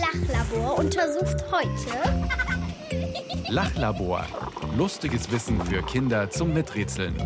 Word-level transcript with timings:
Lachlabor 0.00 0.78
untersucht 0.78 1.44
heute 1.50 2.28
Lachlabor. 3.48 4.24
Lustiges 4.76 5.32
Wissen 5.32 5.60
für 5.64 5.82
Kinder 5.82 6.30
zum 6.30 6.54
Miträtseln. 6.54 7.16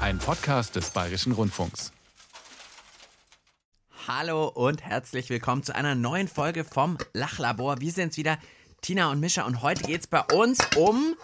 Ein 0.00 0.16
Podcast 0.16 0.76
des 0.76 0.88
Bayerischen 0.90 1.32
Rundfunks. 1.32 1.92
Hallo 4.08 4.48
und 4.48 4.82
herzlich 4.82 5.28
willkommen 5.28 5.62
zu 5.62 5.74
einer 5.74 5.94
neuen 5.94 6.28
Folge 6.28 6.64
vom 6.64 6.96
Lachlabor. 7.12 7.82
Wir 7.82 7.92
sind's 7.92 8.16
wieder, 8.16 8.38
Tina 8.80 9.10
und 9.10 9.20
Mischa, 9.20 9.44
und 9.44 9.60
heute 9.60 9.82
geht's 9.82 10.06
bei 10.06 10.22
uns 10.32 10.60
um 10.76 11.14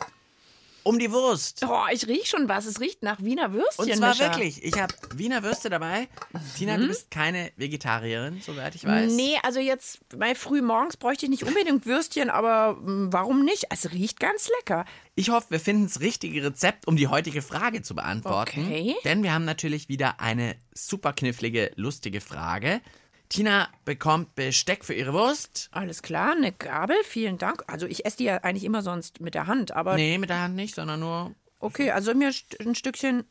um 0.87 0.99
die 0.99 1.11
Wurst. 1.11 1.65
Oh, 1.69 1.83
ich 1.93 2.07
riech 2.07 2.29
schon 2.29 2.49
was. 2.49 2.65
Es 2.67 2.81
riecht 2.81 3.03
nach 3.03 3.21
Wiener 3.21 3.53
Würstchen. 3.53 3.91
Und 3.91 3.97
zwar 3.97 4.11
Mischa. 4.11 4.25
wirklich. 4.25 4.63
Ich 4.65 4.81
habe 4.81 4.95
Wiener 5.15 5.43
Würste 5.43 5.69
dabei. 5.69 6.09
Tina, 6.57 6.77
Mhm. 6.77 6.83
du 6.83 6.89
bist 6.89 7.11
keine 7.11 7.51
Vegetarierin, 7.57 8.41
soweit 8.41 8.75
ich 8.75 8.85
weiß. 8.87 9.13
Nee, 9.13 9.37
also 9.43 9.59
jetzt 9.61 9.99
bei 10.17 10.35
früh 10.35 10.63
morgens 10.63 10.97
bräuchte 10.97 11.27
ich 11.27 11.31
nicht 11.31 11.43
unbedingt 11.45 11.87
Würstchen, 11.87 12.31
aber 12.31 12.75
mm, 12.75 13.13
warum 13.13 13.45
nicht? 13.45 13.65
Es 13.71 13.91
riecht 13.93 14.21
ganz 14.21 14.49
lecker. 14.61 14.85
Ich 15.17 15.31
hoffe, 15.31 15.47
wir 15.51 15.61
finden 15.61 15.85
das 15.85 16.01
richtige 16.01 16.45
Rezept, 16.45 16.87
um 16.87 16.97
die 16.97 17.09
heutige 17.09 17.43
Frage 17.43 17.83
zu 17.83 17.95
beantworten. 17.95 18.65
Okay. 18.67 18.95
Denn 19.05 19.23
wir 19.23 19.33
haben 19.35 19.45
natürlich 19.45 19.89
wieder 19.89 20.21
eine 20.21 20.57
super 20.75 21.13
knifflige, 21.13 21.73
lustige 21.77 22.21
Frage. 22.21 22.81
Tina 23.29 23.69
bekommt 23.85 24.35
Besteck 24.35 24.85
für 24.85 24.95
ihre 24.95 25.13
Wurst. 25.13 25.69
Alles 25.73 26.03
klar, 26.03 26.33
eine 26.33 26.53
Gabel, 26.53 26.97
vielen 27.05 27.39
Dank. 27.39 27.63
Also 27.67 27.87
ich 27.87 28.05
esse 28.07 28.19
die 28.19 28.25
ja 28.25 28.37
eigentlich 28.39 28.65
immer 28.65 28.83
sonst 28.83 29.21
mit 29.21 29.35
der 29.35 29.47
Hand, 29.47 29.73
aber 29.73 29.97
Nee, 29.97 30.19
mit 30.19 30.31
der 30.31 30.41
Hand 30.43 30.55
nicht, 30.57 30.75
sondern 30.75 31.01
nur. 31.01 31.35
okay, 31.59 31.91
also 31.91 32.15
mir 32.15 32.33
ein 32.61 32.75
Stückchen. 32.75 33.25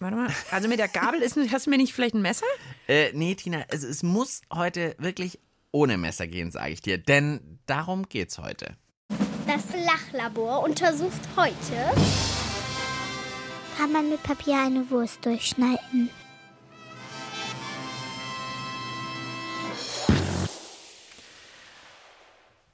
Warte 0.00 0.16
mal. 0.16 0.28
Also 0.52 0.68
mit 0.68 0.78
der 0.78 0.88
Gabel 0.88 1.20
ist, 1.22 1.36
hast 1.52 1.66
du 1.66 1.70
mir 1.70 1.76
nicht 1.76 1.92
vielleicht 1.92 2.14
ein 2.14 2.22
Messer? 2.22 2.46
Äh, 2.86 3.10
nee, 3.14 3.34
Tina, 3.34 3.64
es, 3.68 3.82
es 3.82 4.02
muss 4.02 4.42
heute 4.52 4.94
wirklich 4.98 5.38
ohne 5.72 5.98
Messer 5.98 6.26
gehen, 6.28 6.50
sage 6.52 6.72
ich 6.72 6.80
dir. 6.82 6.98
Denn 6.98 7.58
darum 7.66 8.08
geht's 8.08 8.38
heute. 8.38 8.76
Das 9.46 9.64
Lachlabor 9.84 10.62
untersucht 10.62 11.20
heute 11.36 11.92
Kann 13.76 13.90
man 13.92 14.08
mit 14.10 14.22
Papier 14.22 14.58
eine 14.60 14.88
Wurst 14.90 15.24
durchschneiden? 15.24 16.10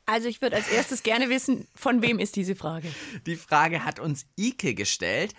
Also 0.06 0.28
ich 0.28 0.42
würde 0.42 0.56
als 0.56 0.68
erstes 0.68 1.02
gerne 1.02 1.30
wissen, 1.30 1.66
von 1.74 2.02
wem 2.02 2.18
ist 2.18 2.36
diese 2.36 2.54
Frage? 2.54 2.88
Die 3.26 3.36
Frage 3.36 3.84
hat 3.84 4.00
uns 4.00 4.26
Ike 4.38 4.74
gestellt. 4.74 5.34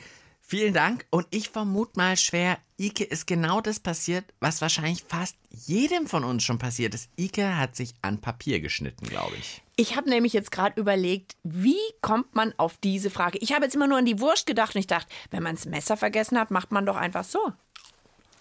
Vielen 0.47 0.73
Dank. 0.73 1.07
Und 1.09 1.25
ich 1.31 1.49
vermute 1.49 1.93
mal 1.95 2.17
schwer, 2.17 2.59
Ike 2.79 3.03
ist 3.03 3.25
genau 3.25 3.61
das 3.61 3.79
passiert, 3.79 4.25
was 4.39 4.61
wahrscheinlich 4.61 5.03
fast 5.07 5.35
jedem 5.49 6.05
von 6.05 6.23
uns 6.23 6.43
schon 6.43 6.59
passiert 6.59 6.93
ist. 6.93 7.09
Ike 7.17 7.57
hat 7.57 7.75
sich 7.75 7.95
an 8.03 8.21
Papier 8.21 8.59
geschnitten, 8.59 9.07
glaube 9.07 9.35
ich. 9.37 9.63
Ich 9.75 9.95
habe 9.95 10.07
nämlich 10.07 10.33
jetzt 10.33 10.51
gerade 10.51 10.79
überlegt, 10.79 11.35
wie 11.43 11.79
kommt 12.01 12.35
man 12.35 12.53
auf 12.57 12.77
diese 12.77 13.09
Frage? 13.09 13.39
Ich 13.39 13.53
habe 13.53 13.65
jetzt 13.65 13.75
immer 13.75 13.87
nur 13.87 13.97
an 13.97 14.05
die 14.05 14.19
Wurst 14.19 14.45
gedacht 14.45 14.75
und 14.75 14.79
ich 14.79 14.87
dachte, 14.87 15.09
wenn 15.31 15.41
man 15.41 15.55
das 15.55 15.65
Messer 15.65 15.97
vergessen 15.97 16.37
hat, 16.37 16.51
macht 16.51 16.71
man 16.71 16.85
doch 16.85 16.95
einfach 16.95 17.23
so. 17.23 17.39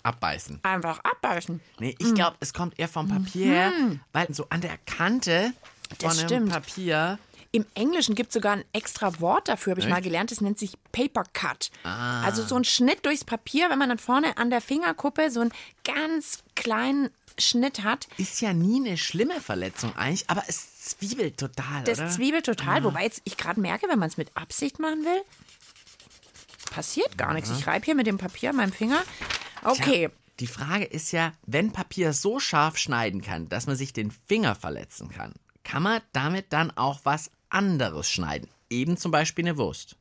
Abbeißen. 0.02 0.60
Einfach 0.62 1.00
abbeißen. 1.02 1.60
Nee, 1.78 1.96
ich 1.98 2.14
glaube, 2.14 2.36
es 2.40 2.52
kommt 2.52 2.78
eher 2.78 2.88
vom 2.88 3.08
Papier 3.08 3.46
her, 3.46 3.72
weil 4.12 4.26
so 4.34 4.46
an 4.50 4.60
der 4.60 4.76
Kante 4.84 5.54
Das 6.02 6.18
einem 6.18 6.28
stimmt. 6.28 6.50
Papier. 6.50 7.18
Im 7.52 7.64
Englischen 7.74 8.16
gibt 8.16 8.30
es 8.30 8.34
sogar 8.34 8.54
ein 8.54 8.64
extra 8.72 9.20
Wort 9.20 9.46
dafür, 9.48 9.72
habe 9.72 9.80
ich 9.80 9.88
mal 9.88 10.02
gelernt. 10.02 10.32
Das 10.32 10.40
nennt 10.40 10.58
sich 10.58 10.76
Paper 10.90 11.22
Cut. 11.32 11.70
Also 11.84 12.42
so 12.44 12.56
ein 12.56 12.64
Schnitt 12.64 13.06
durchs 13.06 13.24
Papier, 13.24 13.70
wenn 13.70 13.78
man 13.78 13.88
dann 13.90 13.98
vorne 13.98 14.36
an 14.38 14.50
der 14.50 14.60
Fingerkuppe 14.60 15.30
so 15.30 15.40
einen 15.40 15.52
ganz 15.84 16.42
kleinen 16.56 17.10
Schnitt 17.38 17.84
hat. 17.84 18.08
Ist 18.16 18.40
ja 18.40 18.52
nie 18.52 18.84
eine 18.84 18.96
schlimme 18.96 19.40
Verletzung 19.40 19.96
eigentlich, 19.96 20.28
aber 20.28 20.42
es 20.48 20.80
zwiebelt 20.80 21.38
total, 21.38 21.84
Das 21.84 22.00
oder? 22.00 22.08
zwiebelt 22.10 22.46
total. 22.46 22.82
Wobei 22.82 23.04
jetzt 23.04 23.22
ich 23.24 23.36
gerade 23.36 23.60
merke, 23.60 23.88
wenn 23.88 23.98
man 24.00 24.08
es 24.08 24.16
mit 24.16 24.36
Absicht 24.36 24.80
machen 24.80 25.04
will, 25.04 25.22
passiert 26.70 27.16
gar 27.16 27.34
nichts. 27.34 27.50
Ich 27.50 27.66
reibe 27.66 27.84
hier 27.84 27.94
mit 27.94 28.06
dem 28.06 28.18
Papier 28.18 28.50
an 28.50 28.56
meinem 28.56 28.72
Finger. 28.72 29.00
Okay. 29.62 30.08
Tja, 30.08 30.18
die 30.40 30.46
Frage 30.48 30.84
ist 30.84 31.12
ja, 31.12 31.32
wenn 31.46 31.72
Papier 31.72 32.12
so 32.12 32.40
scharf 32.40 32.76
schneiden 32.78 33.22
kann, 33.22 33.48
dass 33.48 33.66
man 33.66 33.76
sich 33.76 33.92
den 33.92 34.10
Finger 34.10 34.56
verletzen 34.56 35.08
kann, 35.08 35.34
kann 35.64 35.82
man 35.82 36.00
damit 36.12 36.52
dann 36.52 36.70
auch 36.76 37.00
was 37.04 37.30
anderes 37.48 38.10
schneiden? 38.10 38.48
Eben 38.70 38.96
zum 38.96 39.10
Beispiel 39.10 39.44
eine 39.46 39.56
Wurst. 39.56 39.96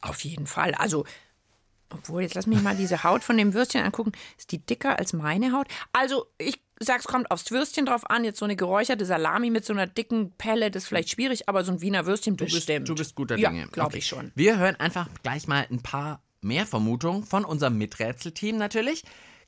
Auf 0.00 0.20
jeden 0.24 0.46
Fall. 0.46 0.74
Also, 0.74 1.04
obwohl, 1.90 2.22
jetzt 2.22 2.34
lass 2.34 2.46
mich 2.46 2.60
mal 2.62 2.76
diese 2.76 3.02
Haut 3.02 3.24
von 3.24 3.36
dem 3.38 3.54
Würstchen 3.54 3.82
angucken. 3.82 4.12
Ist 4.36 4.52
die 4.52 4.58
dicker 4.58 4.98
als 4.98 5.12
meine 5.12 5.52
Haut? 5.52 5.66
Also, 5.92 6.26
ich 6.36 6.60
sag's, 6.78 7.04
kommt 7.04 7.30
aufs 7.30 7.50
Würstchen 7.50 7.86
drauf 7.86 8.08
an. 8.10 8.24
Jetzt 8.24 8.38
so 8.38 8.44
eine 8.44 8.56
geräucherte 8.56 9.04
Salami 9.06 9.50
mit 9.50 9.64
so 9.64 9.72
einer 9.72 9.86
dicken 9.86 10.32
Pelle, 10.32 10.70
das 10.70 10.84
ist 10.84 10.88
vielleicht 10.88 11.10
schwierig, 11.10 11.48
aber 11.48 11.64
so 11.64 11.72
ein 11.72 11.80
Wiener 11.80 12.04
Würstchen 12.06 12.36
Du 12.36 12.44
bist, 12.44 12.56
bestimmt. 12.56 12.88
du 12.88 12.94
bist 12.94 13.14
guter 13.14 13.36
ja, 13.36 13.50
Dinge. 13.50 13.66
glaube 13.68 13.88
Okay. 13.88 13.98
ich 13.98 14.06
schon. 14.06 14.32
Wir 14.34 14.58
hören 14.58 14.76
einfach 14.76 15.08
gleich 15.22 15.48
mal 15.48 15.66
ein 15.70 15.82
paar 15.82 16.22
mehr 16.40 16.66
Vermutungen 16.66 17.24
von 17.24 17.44
unserem 17.44 17.78
Miträtselteam 17.78 18.56
natürlich. 18.58 19.02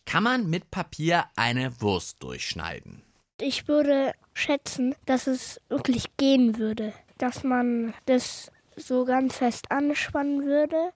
Kann 0.07 0.23
man 0.23 0.49
mit 0.49 0.71
Papier 0.71 1.27
eine 1.37 1.81
Wurst 1.83 2.23
durchschneiden? 2.23 3.03
Ich 3.39 3.69
würde 3.69 4.13
schätzen, 4.41 4.95
dass 5.07 5.27
es 5.27 5.61
wirklich 5.69 6.17
gehen 6.17 6.59
würde. 6.59 6.93
Dass 7.19 7.45
man 7.45 7.95
das 8.07 8.51
so 8.77 9.05
ganz 9.05 9.37
fest 9.37 9.71
anspannen 9.71 10.45
würde 10.45 10.93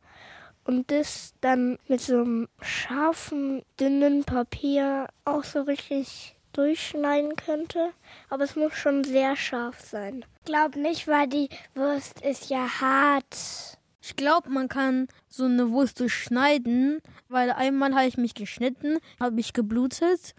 und 0.65 0.91
das 0.91 1.35
dann 1.41 1.79
mit 1.89 2.01
so 2.01 2.21
einem 2.21 2.49
scharfen, 2.61 3.63
dünnen 3.79 4.25
Papier 4.25 5.09
auch 5.25 5.45
so 5.45 5.63
richtig 5.63 6.37
durchschneiden 6.53 7.37
könnte. 7.37 7.91
Aber 8.31 8.45
es 8.45 8.57
muss 8.57 8.75
schon 8.75 9.05
sehr 9.05 9.37
scharf 9.37 9.81
sein. 9.81 10.25
Ich 10.39 10.45
glaube 10.47 10.79
nicht, 10.81 11.07
weil 11.07 11.29
die 11.29 11.49
Wurst 11.75 12.21
ist 12.23 12.49
ja 12.49 12.81
hart. 12.81 13.79
Ich 14.01 14.17
glaube, 14.17 14.51
man 14.51 14.69
kann 14.69 15.09
so 15.29 15.45
eine 15.45 15.71
Wurst 15.71 15.99
durchschneiden, 16.01 17.01
weil 17.29 17.51
einmal 17.51 17.95
habe 17.95 18.07
ich 18.07 18.19
mich 18.19 18.35
geschnitten, 18.35 18.99
habe 19.19 19.41
ich 19.41 19.53
geblutet. 19.53 20.35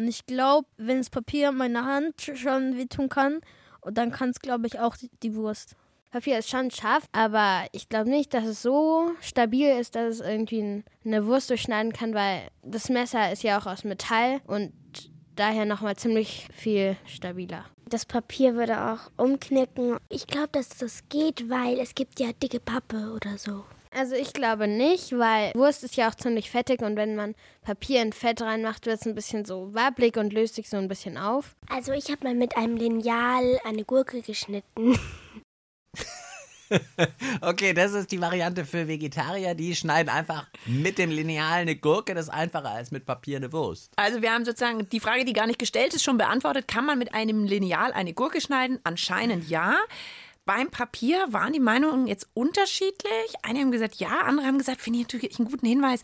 Und 0.00 0.08
ich 0.08 0.24
glaube, 0.24 0.66
wenn 0.78 0.96
das 0.96 1.10
Papier 1.10 1.52
meiner 1.52 1.84
Hand 1.84 2.22
schon 2.34 2.78
wehtun 2.78 3.10
kann, 3.10 3.40
dann 3.84 4.10
kann 4.10 4.30
es, 4.30 4.40
glaube 4.40 4.66
ich, 4.66 4.80
auch 4.80 4.96
die, 4.96 5.10
die 5.22 5.34
Wurst. 5.34 5.76
Papier 6.10 6.38
ist 6.38 6.48
schon 6.48 6.70
scharf, 6.70 7.04
aber 7.12 7.66
ich 7.72 7.90
glaube 7.90 8.08
nicht, 8.08 8.32
dass 8.32 8.46
es 8.46 8.62
so 8.62 9.10
stabil 9.20 9.68
ist, 9.68 9.96
dass 9.96 10.14
es 10.14 10.20
irgendwie 10.22 10.84
eine 11.04 11.26
Wurst 11.26 11.50
durchschneiden 11.50 11.92
kann, 11.92 12.14
weil 12.14 12.48
das 12.62 12.88
Messer 12.88 13.30
ist 13.30 13.42
ja 13.42 13.60
auch 13.60 13.66
aus 13.66 13.84
Metall 13.84 14.40
und 14.46 14.72
daher 15.36 15.66
nochmal 15.66 15.96
ziemlich 15.96 16.48
viel 16.50 16.96
stabiler. 17.04 17.66
Das 17.86 18.06
Papier 18.06 18.54
würde 18.54 18.82
auch 18.82 19.10
umknicken. 19.18 19.98
Ich 20.08 20.26
glaube, 20.26 20.48
dass 20.52 20.70
das 20.70 21.02
geht, 21.10 21.50
weil 21.50 21.78
es 21.78 21.94
gibt 21.94 22.20
ja 22.20 22.32
dicke 22.32 22.58
Pappe 22.58 23.12
oder 23.12 23.36
so. 23.36 23.64
Also 23.92 24.14
ich 24.14 24.32
glaube 24.32 24.68
nicht, 24.68 25.12
weil 25.12 25.52
Wurst 25.54 25.82
ist 25.82 25.96
ja 25.96 26.08
auch 26.08 26.14
ziemlich 26.14 26.50
fettig 26.50 26.80
und 26.80 26.96
wenn 26.96 27.16
man 27.16 27.34
Papier 27.62 28.02
in 28.02 28.12
Fett 28.12 28.40
reinmacht, 28.40 28.86
wird 28.86 29.00
es 29.00 29.06
ein 29.06 29.16
bisschen 29.16 29.44
so 29.44 29.74
wabbelig 29.74 30.16
und 30.16 30.32
löst 30.32 30.54
sich 30.54 30.68
so 30.68 30.76
ein 30.76 30.86
bisschen 30.86 31.18
auf. 31.18 31.56
Also 31.68 31.92
ich 31.92 32.10
habe 32.10 32.24
mal 32.24 32.34
mit 32.34 32.56
einem 32.56 32.76
Lineal 32.76 33.60
eine 33.64 33.84
Gurke 33.84 34.22
geschnitten. 34.22 34.98
Okay, 37.40 37.72
das 37.72 37.94
ist 37.94 38.12
die 38.12 38.20
Variante 38.20 38.64
für 38.64 38.86
Vegetarier. 38.86 39.54
Die 39.54 39.74
schneiden 39.74 40.08
einfach 40.08 40.46
mit 40.66 40.98
dem 40.98 41.10
Lineal 41.10 41.62
eine 41.62 41.74
Gurke. 41.74 42.14
Das 42.14 42.26
ist 42.26 42.30
einfacher 42.30 42.70
als 42.70 42.92
mit 42.92 43.06
Papier 43.06 43.38
eine 43.38 43.52
Wurst. 43.52 43.92
Also 43.96 44.22
wir 44.22 44.32
haben 44.32 44.44
sozusagen 44.44 44.88
die 44.88 45.00
Frage, 45.00 45.24
die 45.24 45.32
gar 45.32 45.48
nicht 45.48 45.58
gestellt 45.58 45.94
ist, 45.94 46.04
schon 46.04 46.16
beantwortet. 46.16 46.68
Kann 46.68 46.86
man 46.86 46.98
mit 46.98 47.12
einem 47.12 47.44
Lineal 47.44 47.92
eine 47.92 48.12
Gurke 48.12 48.40
schneiden? 48.40 48.78
Anscheinend 48.84 49.48
ja. 49.48 49.78
Beim 50.44 50.70
Papier 50.70 51.26
waren 51.30 51.52
die 51.52 51.60
Meinungen 51.60 52.06
jetzt 52.06 52.28
unterschiedlich. 52.34 53.34
Einige 53.42 53.64
haben 53.64 53.72
gesagt 53.72 53.96
ja, 53.96 54.22
andere 54.22 54.46
haben 54.46 54.58
gesagt, 54.58 54.80
finde 54.80 54.98
ich 54.98 55.04
natürlich 55.04 55.38
einen 55.38 55.48
guten 55.48 55.66
Hinweis. 55.66 56.02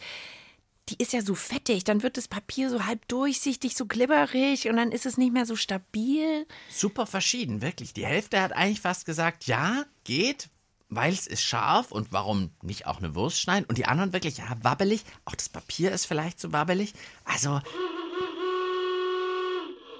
Die 0.88 1.02
ist 1.02 1.12
ja 1.12 1.20
so 1.20 1.34
fettig, 1.34 1.82
dann 1.82 2.04
wird 2.04 2.16
das 2.16 2.28
Papier 2.28 2.70
so 2.70 2.86
halb 2.86 3.08
durchsichtig, 3.08 3.74
so 3.74 3.86
glibberig 3.86 4.68
und 4.68 4.77
dann 4.77 4.92
ist 4.92 5.04
es 5.04 5.18
nicht 5.18 5.33
mehr 5.33 5.44
so 5.44 5.56
stabil. 5.56 6.47
Super 6.71 7.06
verschieden, 7.06 7.60
wirklich. 7.60 7.92
Die 7.92 8.06
Hälfte 8.06 8.41
hat 8.41 8.53
eigentlich 8.53 8.80
fast 8.80 9.04
gesagt, 9.04 9.47
ja, 9.47 9.84
geht, 10.04 10.48
weil 10.89 11.12
es 11.12 11.27
ist 11.27 11.42
scharf 11.42 11.91
und 11.91 12.12
warum 12.12 12.50
nicht 12.62 12.86
auch 12.86 12.98
eine 12.98 13.16
Wurst 13.16 13.41
schneiden? 13.41 13.66
Und 13.68 13.78
die 13.78 13.86
anderen 13.86 14.12
wirklich, 14.12 14.39
ja, 14.39 14.47
wabbelig. 14.62 15.03
Auch 15.24 15.34
das 15.34 15.48
Papier 15.48 15.91
ist 15.91 16.06
vielleicht 16.06 16.39
so 16.39 16.53
wabbelig. 16.53 16.92
Also, 17.24 17.60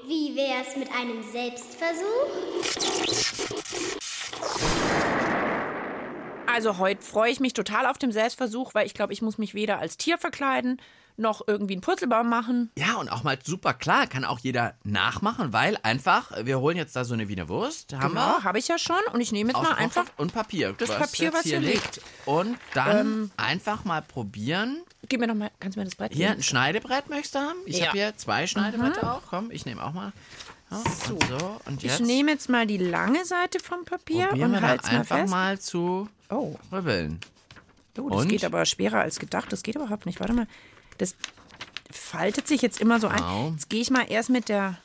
Wie 0.07 0.37
wär's 0.37 0.77
mit 0.77 0.89
einem 0.93 1.25
Selbstversuch? 1.33 4.06
Also 6.47 6.79
heute 6.79 7.03
freue 7.03 7.31
ich 7.31 7.41
mich 7.41 7.53
total 7.53 7.87
auf 7.87 7.99
den 7.99 8.13
Selbstversuch, 8.13 8.73
weil 8.75 8.87
ich 8.87 8.95
glaube, 8.95 9.13
ich 9.13 9.21
muss 9.21 9.37
mich 9.37 9.55
weder 9.55 9.79
als 9.79 9.99
Tier 9.99 10.17
verkleiden, 10.17 10.81
noch 11.19 11.43
irgendwie 11.47 11.75
einen 11.75 11.81
Purzelbaum 11.81 12.29
machen. 12.29 12.71
ja, 12.79 12.95
und 12.97 13.09
auch 13.11 13.23
mal 13.25 13.39
super 13.43 13.73
klar, 13.75 14.07
kann 14.07 14.25
auch 14.25 14.39
jeder 14.39 14.75
nachmachen, 14.85 15.53
weil 15.53 15.79
einfach, 15.83 16.31
wir 16.45 16.61
holen 16.61 16.77
jetzt 16.77 16.95
da 16.95 17.05
so 17.05 17.15
eine 17.15 17.29
Wiener 17.29 17.49
Wurst, 17.49 17.93
haben 17.95 18.11
Genau, 18.15 18.37
wir. 18.39 18.45
habe 18.45 18.59
ich 18.59 18.69
ja 18.69 18.79
schon 18.79 18.99
und 19.13 19.21
ich 19.21 19.33
nehme 19.33 19.51
jetzt 19.53 19.63
mal 19.63 19.73
einfach, 19.75 20.05
und 20.19 20.33
Papier. 20.35 20.75
das 20.79 20.91
Papier, 20.91 21.27
jetzt 21.27 21.35
was 21.35 21.43
hier 21.45 21.61
liegt. 21.61 22.01
Und 22.27 22.59
dann 22.75 22.97
Ähm, 22.99 23.31
einfach 23.39 23.85
mal 23.85 24.03
probieren. 24.03 24.83
gib 25.09 25.21
mir 25.21 25.27
noch 25.27 25.35
mal, 25.35 25.51
kannst 25.59 25.77
du 25.77 25.81
mir 25.81 25.85
das 25.87 25.95
Brett 25.95 26.13
Hier 26.13 26.29
geben? 26.29 26.41
ein 26.41 26.43
Schneidebrett 26.43 27.09
möchtest 27.09 27.35
du 27.35 27.39
haben? 27.41 27.59
Ich 27.67 27.79
Ja. 27.79 27.87
habe 27.89 27.99
hier 27.99 28.17
zwei 28.17 28.47
Schneidebretter 28.47 29.15
auch. 29.15 29.23
Komm, 29.29 29.51
ich 29.51 29.65
nehme 29.67 29.83
auch 29.85 29.93
mal 29.95 30.13
So, 30.69 31.15
und, 31.15 31.23
so, 31.41 31.61
und 31.67 31.85
Ich 31.85 32.01
nehme 32.01 32.33
jetzt 32.33 32.49
mal 32.49 32.67
die 32.67 32.77
lange 32.79 33.25
Seite 33.25 33.61
vom 33.61 33.85
Papier 33.85 34.27
probieren 34.29 34.55
und 34.55 34.61
halte 34.63 34.85
es 34.85 34.91
mal 34.93 34.99
einfach 34.99 35.17
fest. 35.19 35.31
mal 35.31 35.61
zu 35.61 36.09
Oh, 36.29 36.57
rübbeln. 36.73 37.21
oh, 37.99 38.09
das 38.11 38.23
Und? 38.23 38.29
geht 38.29 38.45
aber 38.45 38.65
schwerer 38.67 39.01
als 39.01 39.19
gedacht. 39.21 39.53
Das 39.53 39.63
geht 39.63 39.77
überhaupt 39.77 40.07
nicht. 40.07 40.19
Warte 40.19 40.33
mal. 40.33 40.49
Das 40.99 41.15
faltet 41.91 42.49
sich 42.49 42.63
jetzt 42.63 42.81
immer 42.81 42.99
so 43.01 43.07
ein. 43.09 43.21
Wow. 43.21 43.53
Jetzt 43.53 43.71
gehe 43.71 43.81
ich 43.81 43.91
mal 43.91 44.05
erst 44.11 44.29
mit 44.31 44.49
der 44.49 44.77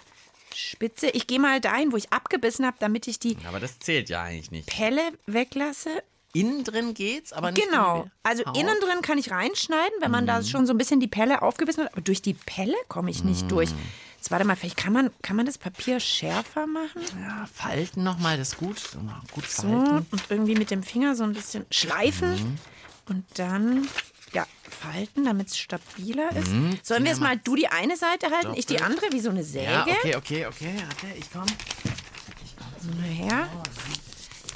Spitze. 0.56 1.07
Ich 1.10 1.25
gehe 1.28 1.39
mal 1.39 1.60
dahin, 1.60 1.92
wo 1.92 1.98
ich 1.98 2.13
abgebissen 2.13 2.66
habe, 2.66 2.78
damit 2.80 3.07
ich 3.07 3.18
die 3.19 3.38
Aber 3.48 3.60
das 3.60 3.80
zählt 3.80 4.10
ja 4.10 4.22
eigentlich 4.22 4.51
nicht. 4.51 4.68
Pelle 4.68 5.01
weglasse. 5.25 5.89
Innen 6.33 6.63
drin 6.63 6.94
geht's, 6.94 7.33
aber 7.33 7.51
nicht 7.51 7.66
Genau. 7.68 8.06
Also 8.24 8.45
Haut. 8.45 8.56
innen 8.57 8.80
drin 8.80 9.01
kann 9.01 9.18
ich 9.18 9.31
reinschneiden, 9.31 9.95
wenn 10.00 10.12
man 10.12 10.24
Mhm. 10.24 10.28
da 10.28 10.44
schon 10.44 10.66
so 10.66 10.74
ein 10.74 10.78
bisschen 10.78 11.00
die 11.01 11.07
Pelle 11.07 11.42
aufgebissen 11.42 11.83
hat. 11.83 11.92
Aber 11.94 12.01
durch 12.01 12.22
die 12.22 12.36
Pelle 12.36 12.75
komme 12.88 13.10
ich 13.12 13.24
nicht 13.25 13.51
durch. 13.51 13.72
Jetzt 14.21 14.29
warte 14.29 14.45
mal, 14.45 14.56
vielleicht 14.56 14.77
kann 14.77 14.94
man, 14.94 15.09
kann 15.23 15.35
man 15.35 15.47
das 15.47 15.57
Papier 15.57 16.00
schärfer 16.00 16.68
machen? 16.68 17.01
Ja, 17.19 17.47
falten 17.51 18.03
nochmal, 18.03 18.38
das 18.38 18.50
ist 18.50 18.57
gut. 18.59 18.77
So, 18.77 19.00
mal 19.00 19.19
Gut 19.31 19.50
So, 19.50 19.63
falten. 19.63 20.06
und 20.12 20.23
irgendwie 20.29 20.53
mit 20.53 20.69
dem 20.69 20.83
Finger 20.83 21.15
so 21.15 21.23
ein 21.23 21.33
bisschen 21.33 21.65
schleifen. 21.71 22.29
Mhm. 22.33 22.57
Und 23.09 23.25
dann, 23.39 23.88
ja, 24.31 24.45
falten, 24.69 25.25
damit 25.25 25.47
es 25.47 25.57
stabiler 25.57 26.35
ist. 26.35 26.51
Sollen 26.85 27.03
wir 27.03 27.09
jetzt 27.09 27.19
mal 27.19 27.35
du 27.35 27.56
die 27.56 27.65
eine 27.68 27.97
Seite 27.97 28.29
halten, 28.29 28.53
ich 28.56 28.68
die 28.68 28.77
Mhm. 28.77 28.83
Andere, 28.83 29.12
wie 29.12 29.19
so 29.21 29.31
eine 29.31 29.44
Säge? 29.44 29.65
Ja, 29.65 29.88
okay, 29.88 30.15
okay, 30.15 30.45
okay. 30.45 30.75
Warte, 30.85 31.18
ich 31.18 31.31
komm. 31.33 31.45
Mal 33.00 33.03
her. 33.09 33.50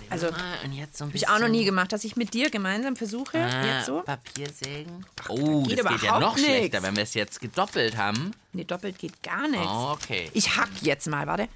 Also, 0.10 0.28
habe 0.28 0.38
Ah, 0.38 0.66
und 0.66 0.74
jetzt 0.74 0.98
so 0.98 1.06
ein 1.06 1.12
ich 1.14 1.28
auch 1.28 1.40
noch 1.40 1.48
nie 1.48 1.66
gemacht, 1.66 1.92
dass 1.92 2.04
ich 2.04 2.16
mit 2.16 2.34
dir 2.34 2.50
gemeinsam 2.50 2.96
versuche. 2.96 3.38
Ah, 3.38 3.66
jetzt 3.66 3.86
so. 3.88 4.02
Papiersägen. 4.02 5.06
Oh, 5.30 5.64
geht 5.64 5.80
das 5.80 5.88
geht 5.92 6.04
ja 6.04 6.20
noch 6.20 6.36
nix. 6.36 6.46
schlechter, 6.48 6.84
wenn 6.84 6.96
wir 6.96 7.04
es 7.04 7.14
jetzt 7.14 7.42
gedoppelt 7.42 7.98
haben. 7.98 8.32
Nee, 8.54 8.64
doppelt 8.64 9.00
geht 9.00 9.22
gar 9.24 9.48
nichts. 9.48 9.68
Oh, 9.68 9.92
okay. 9.94 10.30
Ich 10.34 10.56
hack 10.56 10.70
jetzt 10.82 11.08
mal, 11.08 11.26
warte. 11.28 11.48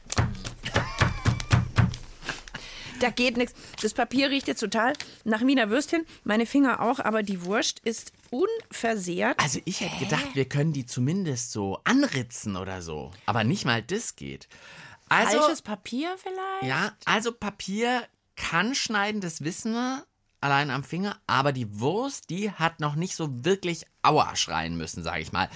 Da 2.99 3.09
geht 3.11 3.37
nichts. 3.37 3.53
Das 3.81 3.93
Papier 3.93 4.29
riecht 4.29 4.47
jetzt 4.47 4.59
total 4.59 4.93
nach 5.23 5.41
Wiener 5.41 5.69
Würstchen. 5.69 6.05
Meine 6.25 6.45
Finger 6.45 6.81
auch, 6.81 6.99
aber 6.99 7.23
die 7.23 7.45
Wurst 7.45 7.79
ist 7.79 8.11
unversehrt. 8.29 9.39
Also 9.41 9.59
ich 9.63 9.79
hätte 9.79 10.03
gedacht, 10.03 10.27
wir 10.33 10.45
können 10.45 10.73
die 10.73 10.85
zumindest 10.85 11.51
so 11.51 11.79
anritzen 11.85 12.57
oder 12.57 12.81
so. 12.81 13.11
Aber 13.25 13.43
nicht 13.45 13.63
mal 13.65 13.81
das 13.81 14.15
geht. 14.17 14.49
Also, 15.07 15.39
Falsches 15.39 15.61
Papier 15.61 16.15
vielleicht? 16.21 16.63
ja, 16.63 16.91
also 17.05 17.31
Papier 17.31 18.03
kann 18.39 18.73
schneiden, 18.73 19.21
das 19.21 19.43
wissen 19.43 19.73
wir. 19.73 20.03
Allein 20.41 20.71
am 20.71 20.83
Finger. 20.83 21.17
Aber 21.27 21.51
die 21.51 21.79
Wurst, 21.79 22.29
die 22.29 22.49
hat 22.51 22.79
noch 22.79 22.95
nicht 22.95 23.15
so 23.15 23.43
wirklich 23.43 23.85
Aua 24.01 24.35
schreien 24.35 24.77
müssen, 24.77 25.03
sage 25.03 25.21
ich 25.21 25.31
mal. 25.33 25.49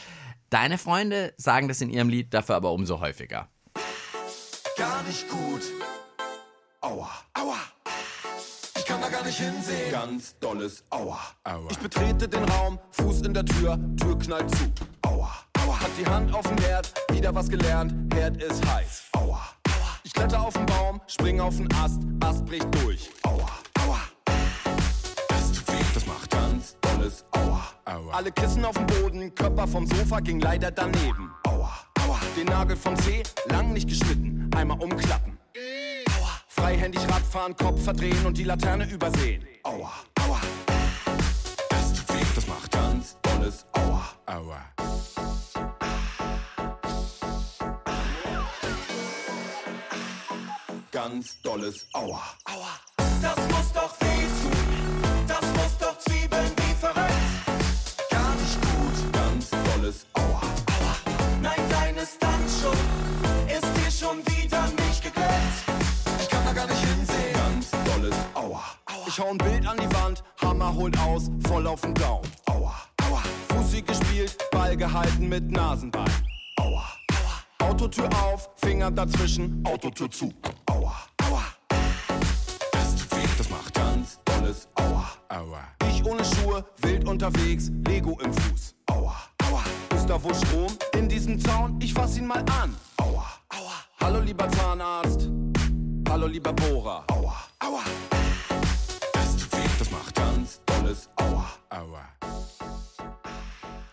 Deine 0.49 0.77
Freunde 0.77 1.33
sagen 1.37 1.67
das 1.69 1.81
in 1.81 1.89
ihrem 1.89 2.09
Lied, 2.09 2.33
dafür 2.33 2.55
aber 2.55 2.73
umso 2.73 2.99
häufiger. 2.99 3.49
gar 4.77 5.01
nicht 5.03 5.27
gut. 5.29 5.61
Aua, 6.81 7.09
aua. 7.33 7.55
Ich 8.77 8.85
kann 8.85 8.99
da 9.01 9.07
gar 9.07 9.23
nicht 9.23 9.37
hinsehen. 9.39 9.89
Ganz 9.91 10.37
dolles 10.39 10.83
Aua. 10.89 11.17
aua. 11.45 11.67
Ich 11.71 11.77
betrete 11.79 12.27
den 12.27 12.43
Raum, 12.43 12.77
Fuß 12.91 13.21
in 13.21 13.33
der 13.33 13.45
Tür, 13.45 13.79
Tür 13.95 14.19
knallt 14.19 14.49
zu. 14.51 14.71
Aua, 15.03 15.31
aua. 15.65 15.79
Hat 15.79 15.91
die 15.97 16.05
Hand 16.05 16.33
auf 16.33 16.45
dem 16.45 16.57
Herd, 16.57 16.93
wieder 17.11 17.33
was 17.33 17.47
gelernt, 17.49 18.13
Herd 18.13 18.43
ist 18.43 18.63
heiß. 18.67 19.03
Ich 20.13 20.19
kletter 20.19 20.43
auf 20.45 20.53
den 20.53 20.67
Baum, 20.67 21.01
spring 21.07 21.39
auf 21.39 21.57
den 21.57 21.67
Ast, 21.73 21.99
Ast 22.23 22.45
bricht 22.45 22.67
durch. 22.75 23.09
Aua, 23.23 23.49
aua. 23.83 23.99
Das 25.27 25.51
tut 25.51 25.67
weh, 25.69 25.83
das 25.91 26.05
macht 26.05 26.29
ganz 26.29 26.77
dolles 26.81 27.25
Aua. 27.31 27.63
aua. 27.85 28.13
Alle 28.13 28.31
Kissen 28.31 28.63
auf 28.63 28.75
dem 28.75 28.85
Boden, 28.85 29.33
Körper 29.33 29.67
vom 29.67 29.87
Sofa 29.87 30.19
ging 30.19 30.39
leider 30.39 30.69
daneben. 30.69 31.31
Aua, 31.47 31.71
aua. 32.05 32.19
Den 32.37 32.45
Nagel 32.45 32.77
vom 32.77 32.95
Zeh, 32.97 33.23
lang 33.49 33.73
nicht 33.73 33.89
geschnitten, 33.89 34.51
einmal 34.55 34.79
umklappen. 34.79 35.39
Aua. 36.19 36.29
Freihändig 36.47 37.01
Radfahren, 37.09 37.55
Kopf 37.55 37.83
verdrehen 37.83 38.23
und 38.23 38.37
die 38.37 38.43
Laterne 38.43 38.85
übersehen. 38.85 39.43
Aua, 39.63 39.91
aua. 40.21 40.39
Das 41.69 41.91
tut 41.91 42.09
weh, 42.09 42.25
das 42.35 42.45
macht 42.45 42.71
ganz 42.71 43.17
dolles 43.23 43.65
Aua. 43.73 44.03
Aua. 44.27 44.82
Ganz 51.03 51.41
dolles 51.41 51.85
Aua. 51.91 52.21
Aua. 52.45 52.79
Das 53.21 53.35
muss 53.49 53.73
doch 53.73 53.93
weh 53.99 54.23
tun. 54.39 55.27
Das 55.27 55.41
muss 55.41 55.77
doch 55.77 55.97
zwiebeln 55.99 56.49
wie 56.55 56.73
verrückt. 56.79 58.09
Gar 58.09 58.33
nicht 58.35 58.61
gut. 58.61 59.11
Ganz 59.11 59.49
dolles 59.49 60.05
Aua. 60.13 60.39
Aua. 60.39 60.95
Nein, 61.41 61.59
deine 61.69 62.05
Stunt 62.07 62.49
schon 62.61 62.79
ist 63.49 63.67
dir 63.75 63.91
schon 63.91 64.19
wieder 64.19 64.63
nicht 64.87 65.03
gegönnt. 65.03 65.55
Ich 66.21 66.29
kann 66.29 66.45
da 66.45 66.53
gar 66.53 66.67
nicht 66.67 66.85
hinsehen. 66.85 67.33
Ganz 67.33 67.71
dolles 67.83 68.15
Aua. 68.33 68.63
Aua. 68.85 69.05
Ich 69.05 69.19
hau 69.19 69.29
ein 69.29 69.37
Bild 69.39 69.67
an 69.67 69.77
die 69.77 69.93
Wand, 69.95 70.23
Hammer 70.41 70.73
holt 70.73 70.97
aus, 70.99 71.29
voll 71.49 71.67
auf 71.67 71.81
den 71.81 71.95
Daumen. 71.95 72.31
Aua. 72.45 72.73
Aua. 73.09 73.21
Fussi 73.49 73.81
gespielt, 73.81 74.37
Ball 74.51 74.77
gehalten 74.77 75.27
mit 75.27 75.51
Nasenbein. 75.51 76.32
Autotür 77.63 78.09
auf, 78.23 78.49
Finger 78.57 78.91
dazwischen, 78.91 79.63
Autotür 79.65 80.11
zu. 80.11 80.31
Aua. 80.65 80.93
Aua. 81.23 81.43
Das 82.71 82.95
tut 82.95 83.11
weh, 83.15 83.27
das 83.37 83.49
macht 83.49 83.73
ganz 83.73 84.19
dolles 84.25 84.67
Aua. 84.75 85.05
Aua. 85.29 85.61
Ich 85.89 86.05
ohne 86.05 86.23
Schuhe, 86.25 86.65
wild 86.81 87.07
unterwegs, 87.07 87.71
Lego 87.87 88.19
im 88.23 88.33
Fuß. 88.33 88.75
Aua. 88.87 89.15
Aua. 89.47 89.63
Ist 89.95 90.07
da 90.07 90.21
wohl 90.21 90.35
Strom 90.35 90.71
in 90.97 91.07
diesem 91.07 91.39
Zaun? 91.39 91.79
Ich 91.81 91.93
fass 91.93 92.17
ihn 92.17 92.27
mal 92.27 92.43
an. 92.61 92.75
Aua. 92.97 93.25
Aua. 93.49 93.73
Hallo 94.01 94.19
lieber 94.19 94.49
Zahnarzt. 94.49 95.29
Hallo 96.09 96.27
lieber 96.27 96.51
Bohrer. 96.51 97.05
Aua. 97.11 97.35
Aua. 97.59 97.83
Das 99.13 99.37
tut 99.37 99.53
weh, 99.53 99.69
das 99.79 99.89
macht 99.89 100.13
ganz 100.15 100.61
dolles 100.65 101.09
Aua. 101.15 101.45
Aua. 101.69 102.01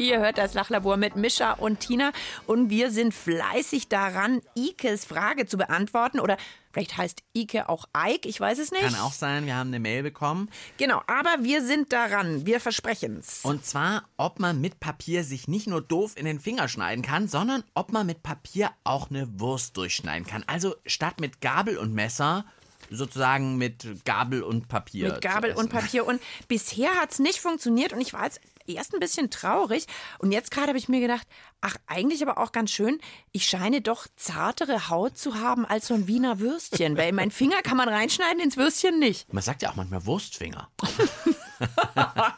Ihr 0.01 0.19
hört 0.19 0.39
das 0.39 0.55
Lachlabor 0.55 0.97
mit 0.97 1.17
Mischa 1.17 1.53
und 1.53 1.81
Tina 1.81 2.13
und 2.47 2.71
wir 2.71 2.91
sind 2.91 3.13
fleißig 3.13 3.89
daran, 3.89 4.41
Ikes 4.57 5.05
Frage 5.05 5.45
zu 5.45 5.59
beantworten. 5.59 6.21
Oder 6.21 6.39
vielleicht 6.73 6.97
heißt 6.97 7.23
Ike 7.37 7.69
auch 7.69 7.85
Ike, 7.95 8.27
ich 8.27 8.41
weiß 8.41 8.59
es 8.61 8.71
nicht. 8.71 8.81
Kann 8.81 8.95
auch 8.95 9.13
sein, 9.13 9.45
wir 9.45 9.57
haben 9.57 9.69
eine 9.69 9.79
Mail 9.79 10.03
bekommen. 10.03 10.49
Genau, 10.79 11.03
aber 11.07 11.45
wir 11.45 11.63
sind 11.63 11.93
daran, 11.93 12.47
wir 12.47 12.61
versprechen's. 12.61 13.41
Und 13.43 13.67
zwar, 13.67 14.05
ob 14.17 14.41
man 14.41 14.59
mit 14.63 14.81
Papier 14.81 15.23
sich 15.23 15.49
nicht 15.49 15.67
nur 15.67 15.83
doof 15.83 16.13
in 16.17 16.25
den 16.25 16.41
Finger 16.41 16.69
schneiden 16.69 17.05
kann, 17.05 17.29
sondern 17.29 17.63
ob 17.75 17.93
man 17.93 18.07
mit 18.07 18.23
Papier 18.23 18.71
auch 18.85 19.11
eine 19.11 19.29
Wurst 19.39 19.77
durchschneiden 19.77 20.27
kann. 20.27 20.45
Also 20.47 20.77
statt 20.87 21.21
mit 21.21 21.43
Gabel 21.43 21.77
und 21.77 21.93
Messer 21.93 22.47
sozusagen 22.91 23.57
mit 23.57 24.05
Gabel 24.07 24.43
und 24.43 24.69
Papier. 24.69 25.13
Mit 25.13 25.21
Gabel 25.21 25.53
und. 25.53 25.71
Papier. 25.71 26.07
Und 26.07 26.21
bisher 26.49 26.91
hat's 27.01 27.19
nicht 27.19 27.39
funktioniert 27.39 27.93
und 27.93 28.01
ich 28.01 28.15
war 28.15 28.25
jetzt 28.25 28.41
erst 28.75 28.95
ein 28.95 29.01
bisschen 29.01 29.31
traurig. 29.31 29.87
Und 30.19 30.33
jetzt 30.33 30.51
gerade 30.51 30.69
habe 30.69 30.79
ich 30.79 30.89
mir 30.89 31.01
gedacht, 31.01 31.27
ach, 31.61 31.77
eigentlich 31.87 32.23
aber 32.23 32.39
auch 32.39 32.53
ganz 32.53 32.71
schön, 32.71 33.01
ich 33.33 33.47
scheine 33.47 33.81
doch 33.81 34.07
zartere 34.17 34.89
Haut 34.89 35.19
zu 35.19 35.37
haben 35.37 35.67
als 35.67 35.89
so 35.89 35.95
ein 35.95 36.07
Wiener 36.07 36.39
Würstchen. 36.39 36.97
Weil 36.97 37.13
mein 37.13 37.31
Finger 37.31 37.63
kann 37.63 37.77
man 37.77 37.89
reinschneiden, 37.89 38.41
ins 38.41 38.57
Würstchen 38.57 38.99
nicht. 38.99 39.33
Man 39.33 39.43
sagt 39.43 39.63
ja 39.63 39.71
auch 39.71 39.77
manchmal 39.77 40.07
Wurstfinger. 40.07 40.69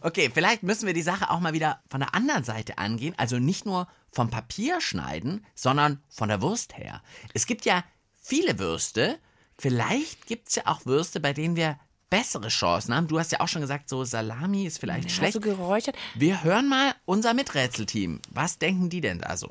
okay, 0.00 0.30
vielleicht 0.32 0.62
müssen 0.62 0.86
wir 0.86 0.94
die 0.94 1.02
Sache 1.02 1.30
auch 1.30 1.40
mal 1.40 1.52
wieder 1.52 1.80
von 1.88 2.00
der 2.00 2.14
anderen 2.14 2.44
Seite 2.44 2.78
angehen. 2.78 3.14
Also 3.16 3.38
nicht 3.38 3.66
nur 3.66 3.86
vom 4.10 4.30
Papier 4.30 4.80
schneiden, 4.80 5.44
sondern 5.54 6.02
von 6.08 6.28
der 6.28 6.42
Wurst 6.42 6.76
her. 6.76 7.02
Es 7.34 7.46
gibt 7.46 7.64
ja 7.64 7.84
viele 8.20 8.58
Würste. 8.58 9.18
Vielleicht 9.58 10.26
gibt 10.26 10.48
es 10.48 10.56
ja 10.56 10.62
auch 10.66 10.84
Würste, 10.84 11.20
bei 11.20 11.32
denen 11.32 11.56
wir 11.56 11.78
bessere 12.10 12.48
Chancen 12.48 12.94
haben. 12.94 13.08
Du 13.08 13.18
hast 13.18 13.32
ja 13.32 13.40
auch 13.40 13.48
schon 13.48 13.62
gesagt, 13.62 13.88
so 13.88 14.04
Salami 14.04 14.64
ist 14.66 14.78
vielleicht 14.78 15.04
Ja, 15.10 15.14
schlecht. 15.14 15.32
so 15.34 15.40
geräuchert. 15.40 15.96
Wir 16.14 16.44
hören 16.44 16.68
mal 16.68 16.94
unser 17.04 17.34
Miträtselteam. 17.34 18.20
Was 18.30 18.58
denken 18.58 18.88
die 18.90 19.00
denn 19.00 19.18
da 19.18 19.36
so? 19.36 19.50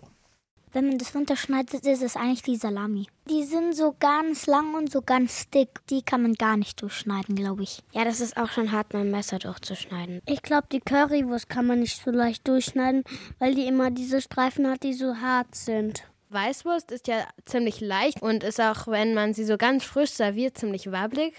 Wenn 0.72 0.90
man 0.90 0.98
das 0.98 1.16
runterschneidet, 1.16 1.86
ist 1.86 2.02
es 2.04 2.18
eigentlich 2.18 2.42
die 2.42 2.58
Salami. 2.58 3.08
Die 3.30 3.44
sind 3.46 3.78
so 3.78 3.96
ganz 3.98 4.46
lang 4.46 4.74
und 4.76 4.92
so 4.92 5.02
ganz 5.02 5.50
dick. 5.50 5.70
Die 5.90 6.02
kann 6.02 6.22
man 6.22 6.34
gar 6.34 6.58
nicht 6.58 6.82
durchschneiden, 6.82 7.34
glaube 7.36 7.64
ich. 7.64 7.82
Ja, 7.94 8.04
das 8.04 8.20
ist 8.20 8.36
auch 8.36 8.50
schon 8.52 8.74
hart, 8.74 8.92
mit 8.94 9.04
dem 9.04 9.12
Messer 9.12 9.40
durchzuschneiden. 9.40 10.22
Ich 10.26 10.42
glaube, 10.42 10.68
die 10.70 10.82
Currywurst 10.82 11.48
kann 11.48 11.66
man 11.66 11.80
nicht 11.80 12.04
so 12.04 12.12
leicht 12.12 12.46
durchschneiden, 12.46 13.06
weil 13.40 13.56
die 13.56 13.68
immer 13.68 13.90
diese 13.90 14.20
Streifen 14.20 14.68
hat, 14.70 14.84
die 14.84 14.94
so 14.94 15.16
hart 15.16 15.56
sind. 15.56 16.04
Weißwurst 16.32 16.92
ist 16.92 17.08
ja 17.08 17.26
ziemlich 17.46 17.80
leicht 17.80 18.22
und 18.22 18.44
ist 18.44 18.60
auch, 18.60 18.88
wenn 18.88 19.14
man 19.14 19.34
sie 19.34 19.46
so 19.46 19.56
ganz 19.58 19.86
frisch 19.86 20.12
serviert, 20.12 20.58
ziemlich 20.58 20.92
wabbelig. 20.92 21.34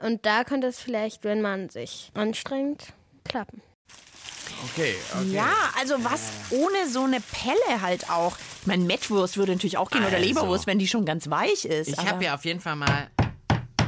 Und 0.00 0.24
da 0.26 0.44
könnte 0.44 0.66
es 0.66 0.78
vielleicht, 0.80 1.24
wenn 1.24 1.40
man 1.42 1.68
sich 1.68 2.10
anstrengt, 2.14 2.92
klappen. 3.24 3.62
Okay, 4.74 4.94
Ja, 5.30 5.52
also 5.78 6.02
was 6.04 6.20
ohne 6.50 6.86
so 6.88 7.04
eine 7.04 7.20
Pelle 7.20 7.80
halt 7.80 8.10
auch. 8.10 8.36
Ich 8.60 8.66
meine, 8.66 8.84
Mettwurst 8.84 9.36
würde 9.38 9.52
natürlich 9.52 9.78
auch 9.78 9.90
gehen 9.90 10.04
oder 10.04 10.16
Also. 10.16 10.26
Leberwurst, 10.28 10.66
wenn 10.66 10.78
die 10.78 10.88
schon 10.88 11.06
ganz 11.06 11.30
weich 11.30 11.64
ist. 11.64 11.88
Ich 11.88 11.96
habe 11.98 12.24
ja 12.24 12.34
auf 12.34 12.44
jeden 12.44 12.60
Fall 12.60 12.76
mal 12.76 13.08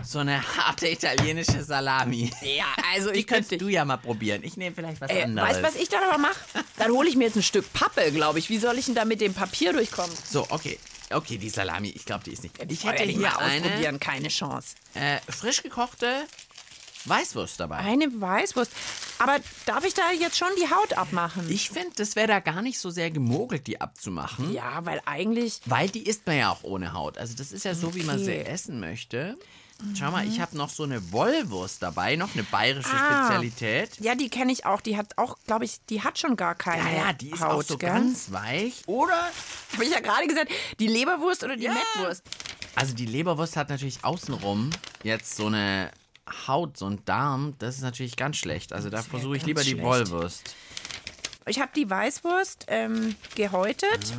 So 0.05 0.19
eine 0.19 0.43
harte 0.57 0.89
italienische 0.89 1.63
Salami. 1.63 2.31
Ja, 2.43 2.65
also 2.95 3.11
Die 3.13 3.21
ich 3.21 3.27
könntest 3.27 3.51
könnte 3.51 3.65
du 3.65 3.71
ja 3.71 3.85
mal 3.85 3.99
probieren. 3.99 4.43
Ich 4.45 4.57
nehme 4.57 4.75
vielleicht 4.75 5.01
was 5.01 5.11
Äh, 5.11 5.23
anderes. 5.25 5.49
weißt 5.51 5.61
du, 5.61 5.65
was 5.65 5.75
ich 5.77 5.89
dann 5.89 6.03
aber 6.05 6.19
mache? 6.19 6.35
Dann 6.79 6.91
hole 6.91 7.09
ich 7.09 7.17
mir 7.17 7.25
jetzt 7.25 7.37
ein 7.37 7.43
Stück 7.43 7.71
Pappe, 7.73 8.11
glaube 8.13 8.39
ich. 8.39 8.49
Wie 8.51 8.59
soll 8.59 8.79
ich 8.79 8.87
denn 8.87 8.95
da 8.95 9.05
mit 9.05 9.21
dem 9.21 9.33
Papier 9.35 9.73
durchkommen? 9.73 10.15
So, 10.29 10.47
okay. 10.51 10.79
Okay, 11.15 11.39
die 11.39 11.51
Salami, 11.51 11.89
ich 11.91 12.05
glaube, 12.05 12.25
die 12.25 12.33
ist 12.33 12.43
nicht. 12.43 12.55
Ich 12.71 12.85
hätte 12.85 13.05
mal 13.05 13.09
hier 13.13 13.39
eine 13.39 13.63
ausprobieren, 13.63 14.01
keine 14.01 14.29
Chance. 14.29 14.75
äh, 14.95 15.19
frisch 15.29 15.63
gekochte 15.63 16.25
Weißwurst 17.05 17.59
dabei. 17.59 17.79
Eine 17.79 18.07
Weißwurst. 18.21 18.71
Aber 19.19 19.39
darf 19.67 19.85
ich 19.85 19.93
da 19.95 20.13
jetzt 20.13 20.39
schon 20.39 20.49
die 20.57 20.71
Haut 20.73 20.93
abmachen? 20.97 21.51
Ich 21.51 21.69
finde, 21.71 21.91
das 21.97 22.15
wäre 22.15 22.29
da 22.29 22.39
gar 22.41 22.63
nicht 22.63 22.79
so 22.79 22.91
sehr 22.91 23.11
gemogelt, 23.11 23.67
die 23.67 23.81
abzumachen. 23.81 24.53
ja, 24.53 24.85
weil 24.85 25.03
eigentlich. 25.05 25.61
Weil 25.67 25.89
die 25.89 26.07
isst 26.07 26.27
man 26.27 26.37
ja 26.39 26.51
auch 26.51 26.63
ohne 26.63 26.93
Haut. 26.93 27.19
Also 27.19 27.35
das 27.37 27.51
ist 27.51 27.65
ja 27.65 27.75
so, 27.75 27.95
wie 27.97 28.05
man 28.05 28.19
sie 28.19 28.31
Okay. 28.31 28.45
essen 28.45 28.79
möchte. 28.79 29.37
Schau 29.99 30.11
mal, 30.11 30.27
ich 30.27 30.41
habe 30.41 30.57
noch 30.57 30.69
so 30.71 30.85
eine 30.85 31.13
Wollwurst 31.13 31.83
dabei, 31.83 32.17
noch 32.17 32.33
eine 32.35 32.43
bayerische 32.45 32.89
Ah. 32.95 33.25
Spezialität. 33.27 33.91
Ja, 34.01 34.15
die 34.15 34.29
kenne 34.29 34.53
ich 34.53 34.65
auch. 34.67 34.81
Die 34.81 34.97
hat 34.97 35.19
auch, 35.19 35.37
glaube 35.47 35.65
ich, 35.65 35.85
die 35.91 36.03
hat 36.03 36.19
schon 36.19 36.37
gar 36.37 36.55
keine 36.55 36.83
Ja, 36.93 37.07
ja, 37.07 37.13
die 37.13 37.31
ist 37.31 37.41
Haut, 37.41 37.51
auch 37.51 37.63
so 37.63 37.79
gell? 37.79 37.91
ganz 37.91 38.31
weich. 38.33 38.83
Oder, 38.87 39.19
Habe 39.73 39.85
ich 39.85 39.91
ja 39.91 40.01
gerade 40.01 40.27
gesagt, 40.27 40.51
die 40.79 40.87
Leberwurst 40.87 41.43
oder 41.45 41.57
die 41.57 41.69
Mettwurst? 41.69 42.23
also 42.75 42.95
die 42.95 43.07
Leberwurst 43.07 43.57
hat 43.57 43.69
natürlich 43.71 44.05
außenrum 44.05 44.71
jetzt 45.03 45.37
so 45.37 45.47
eine 45.47 45.91
Haut, 46.47 46.77
so 46.79 46.87
ein 46.87 47.05
Darm. 47.05 47.55
Das 47.59 47.75
ist 47.77 47.83
natürlich 47.83 48.17
ganz 48.17 48.37
schlecht. 48.37 48.73
Also 48.73 48.89
da 48.89 49.03
versuche 49.03 49.37
ich 49.37 49.45
lieber 49.45 49.63
die 49.63 49.71
schlecht. 49.71 49.85
Wollwurst. 49.85 50.55
Ich 51.47 51.59
habe 51.61 51.73
die 51.75 51.91
Weißwurst 51.91 52.67
ähm, 52.69 53.17
gehäutet. 53.35 54.15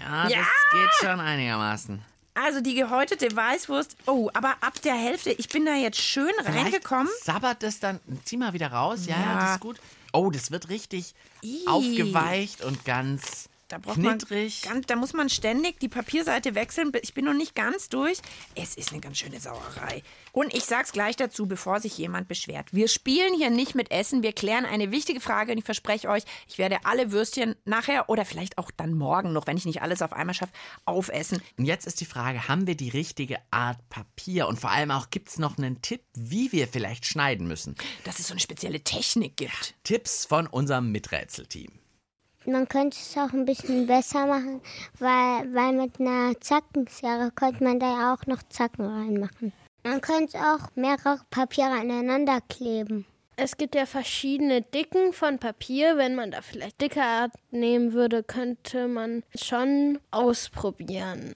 Ja, 0.00 0.28
Ja. 0.28 0.38
das 0.38 0.46
geht 0.72 0.90
schon 1.00 1.18
einigermaßen. 1.20 2.02
Also 2.44 2.60
die 2.60 2.74
gehäutete 2.74 3.34
Weißwurst. 3.34 3.96
Oh, 4.06 4.30
aber 4.34 4.54
ab 4.60 4.80
der 4.82 4.94
Hälfte, 4.94 5.30
ich 5.32 5.48
bin 5.48 5.66
da 5.66 5.74
jetzt 5.74 6.00
schön 6.00 6.30
reingekommen. 6.44 7.08
Vielleicht 7.08 7.24
Sabbert 7.24 7.62
das 7.62 7.80
dann, 7.80 8.00
zieh 8.24 8.36
mal 8.36 8.52
wieder 8.52 8.70
raus. 8.72 9.06
Ja, 9.06 9.16
ja, 9.20 9.40
das 9.40 9.54
ist 9.54 9.60
gut. 9.60 9.80
Oh, 10.12 10.30
das 10.30 10.50
wird 10.50 10.68
richtig 10.68 11.14
Ih. 11.42 11.66
aufgeweicht 11.66 12.64
und 12.64 12.84
ganz 12.84 13.47
Da 13.68 13.76
braucht 13.76 13.96
knittrig. 13.96 14.62
man 14.64 14.74
ganz, 14.74 14.86
da 14.86 14.96
muss 14.96 15.12
man 15.12 15.28
ständig 15.28 15.78
die 15.78 15.88
Papierseite 15.88 16.54
wechseln. 16.54 16.90
Ich 17.02 17.12
bin 17.12 17.26
noch 17.26 17.34
nicht 17.34 17.54
ganz 17.54 17.90
durch. 17.90 18.18
Es 18.54 18.74
ist 18.76 18.92
eine 18.92 19.00
ganz 19.00 19.18
schöne 19.18 19.38
Sauerei. 19.40 20.02
Und 20.32 20.54
ich 20.54 20.64
sag's 20.64 20.92
gleich 20.92 21.16
dazu, 21.16 21.46
bevor 21.46 21.78
sich 21.78 21.98
jemand 21.98 22.28
beschwert. 22.28 22.72
Wir 22.72 22.88
spielen 22.88 23.34
hier 23.34 23.50
nicht 23.50 23.74
mit 23.74 23.90
Essen. 23.90 24.22
Wir 24.22 24.32
klären 24.32 24.64
eine 24.64 24.90
wichtige 24.90 25.20
Frage 25.20 25.52
und 25.52 25.58
ich 25.58 25.64
verspreche 25.64 26.08
euch, 26.08 26.22
ich 26.48 26.56
werde 26.56 26.78
alle 26.84 27.12
Würstchen 27.12 27.56
nachher 27.66 28.08
oder 28.08 28.24
vielleicht 28.24 28.56
auch 28.56 28.70
dann 28.70 28.94
morgen 28.94 29.34
noch, 29.34 29.46
wenn 29.46 29.58
ich 29.58 29.66
nicht 29.66 29.82
alles 29.82 30.00
auf 30.00 30.14
einmal 30.14 30.34
schaffe, 30.34 30.52
aufessen. 30.86 31.42
Und 31.58 31.66
jetzt 31.66 31.86
ist 31.86 32.00
die 32.00 32.06
Frage, 32.06 32.48
haben 32.48 32.66
wir 32.66 32.76
die 32.76 32.88
richtige 32.88 33.36
Art 33.50 33.86
Papier? 33.90 34.48
Und 34.48 34.58
vor 34.58 34.70
allem 34.70 34.90
auch, 34.90 35.10
gibt 35.10 35.28
es 35.28 35.38
noch 35.38 35.58
einen 35.58 35.82
Tipp, 35.82 36.00
wie 36.14 36.52
wir 36.52 36.68
vielleicht 36.68 37.04
schneiden 37.04 37.46
müssen? 37.46 37.74
Dass 38.04 38.18
es 38.18 38.28
so 38.28 38.32
eine 38.32 38.40
spezielle 38.40 38.80
Technik 38.80 39.36
gibt. 39.36 39.74
Tipps 39.84 40.24
von 40.24 40.46
unserem 40.46 40.90
Miträtselteam. 40.90 41.70
Man 42.48 42.66
könnte 42.66 42.96
es 42.98 43.14
auch 43.18 43.34
ein 43.34 43.44
bisschen 43.44 43.86
besser 43.86 44.26
machen, 44.26 44.62
weil, 44.98 45.54
weil 45.54 45.74
mit 45.74 46.00
einer 46.00 46.32
Zackenschere 46.40 47.30
könnte 47.34 47.62
man 47.62 47.78
da 47.78 47.86
ja 47.86 48.14
auch 48.14 48.24
noch 48.26 48.42
Zacken 48.48 48.86
reinmachen. 48.86 49.52
Man 49.84 50.00
könnte 50.00 50.38
auch 50.38 50.74
mehrere 50.74 51.20
Papiere 51.28 51.72
aneinander 51.72 52.40
kleben. 52.48 53.04
Es 53.36 53.58
gibt 53.58 53.74
ja 53.74 53.84
verschiedene 53.84 54.62
Dicken 54.62 55.12
von 55.12 55.38
Papier. 55.38 55.98
Wenn 55.98 56.14
man 56.14 56.30
da 56.30 56.40
vielleicht 56.40 56.80
dicke 56.80 57.02
Art 57.02 57.32
nehmen 57.50 57.92
würde, 57.92 58.22
könnte 58.22 58.88
man 58.88 59.22
schon 59.34 59.98
ausprobieren. 60.10 61.34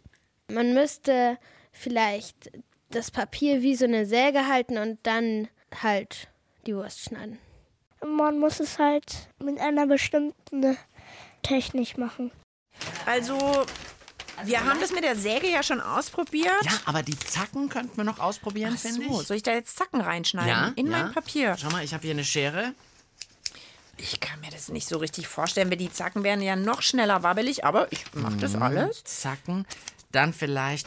Man 0.51 0.73
müsste 0.73 1.37
vielleicht 1.73 2.51
das 2.89 3.11
Papier 3.11 3.61
wie 3.61 3.77
so 3.77 3.85
eine 3.85 4.07
Säge 4.07 4.49
halten 4.49 4.79
und 4.79 4.99
dann 5.03 5.49
halt 5.83 6.29
die 6.67 6.75
Wurst 6.75 7.01
schneiden. 7.01 7.39
Man 8.05 8.41
muss 8.41 8.61
es 8.61 8.79
halt 8.79 9.29
mit 9.39 9.61
einer 9.61 9.87
bestimmten 9.87 10.77
Technik 11.43 11.99
machen. 11.99 12.31
Also, 13.07 13.67
wir 14.45 14.65
haben 14.65 14.81
das 14.81 14.93
mit 14.93 15.05
der 15.05 15.17
Säge 15.17 15.49
ja 15.51 15.63
schon 15.63 15.81
ausprobiert. 15.81 16.53
Ja, 16.65 16.73
aber 16.87 17.03
die 17.03 17.19
Zacken 17.19 17.69
könnten 17.69 17.97
wir 17.97 18.05
noch 18.05 18.19
ausprobieren, 18.19 18.75
Ach 18.77 18.81
finde 18.81 19.07
so, 19.09 19.21
ich. 19.21 19.27
soll 19.27 19.37
ich 19.37 19.43
da 19.43 19.53
jetzt 19.53 19.77
Zacken 19.77 20.01
reinschneiden? 20.01 20.49
Ja, 20.49 20.73
in 20.77 20.91
ja. 20.91 20.93
mein 20.99 21.13
Papier. 21.13 21.57
Schau 21.61 21.71
mal, 21.71 21.85
ich 21.85 21.93
habe 21.95 22.03
hier 22.03 22.13
eine 22.13 22.25
Schere. 22.25 22.73
Ich 23.99 24.21
kann 24.21 24.41
mir 24.41 24.51
das 24.51 24.69
nicht 24.69 24.89
so 24.89 24.97
richtig 24.99 25.29
vorstellen, 25.29 25.71
weil 25.71 25.77
die 25.77 25.93
Zacken 25.93 26.25
wären 26.25 26.41
ja 26.43 26.57
noch 26.57 26.83
schneller 26.83 27.23
wabbelig, 27.23 27.65
aber 27.65 27.93
ich 27.93 28.05
mache 28.15 28.37
das 28.37 28.55
Mhm. 28.55 28.63
alles. 28.63 29.05
Zacken. 29.05 29.67
Dann 30.13 30.33
vielleicht, 30.33 30.87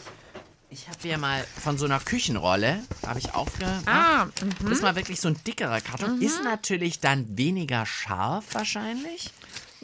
ich 0.70 0.88
habe 0.88 0.98
hier 1.02 1.18
mal 1.18 1.46
von 1.64 1.78
so 1.78 1.86
einer 1.86 2.00
Küchenrolle, 2.00 2.84
habe 3.06 3.20
ich 3.20 3.34
aufgemacht. 3.34 3.88
Ah, 3.88 4.28
Das 4.62 4.72
ist 4.72 4.82
mal 4.82 4.96
wirklich 4.96 5.22
so 5.22 5.30
ein 5.30 5.40
dickerer 5.46 5.80
Karton. 5.82 6.22
Ist 6.22 6.44
natürlich 6.44 7.00
dann 7.00 7.38
weniger 7.38 7.86
scharf 7.86 8.46
wahrscheinlich. 8.54 9.30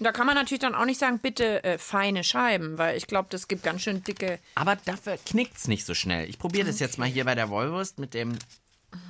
Da 0.03 0.12
kann 0.12 0.25
man 0.25 0.34
natürlich 0.34 0.62
dann 0.62 0.74
auch 0.74 0.86
nicht 0.86 1.00
sagen, 1.00 1.20
bitte 1.20 1.63
äh, 1.63 1.77
feine 1.77 2.24
Scheiben, 2.24 2.79
weil 2.79 2.98
ich 2.98 3.05
glaube, 3.05 3.27
das 3.29 3.48
gibt 3.48 3.62
ganz 3.62 3.84
schön 3.84 4.03
dicke. 4.03 4.39
Aber 4.55 4.75
dafür 4.75 5.20
knickt's 5.27 5.67
nicht 5.67 5.86
so 5.86 5.93
schnell. 5.93 6.27
Ich 6.27 6.39
probiere 6.39 6.65
das 6.65 6.79
jetzt 6.79 6.98
mal 6.98 7.08
hier 7.08 7.24
bei 7.24 7.36
der 7.36 7.50
Wollwurst 7.50 8.00
mit 8.00 8.15
dem. 8.15 8.39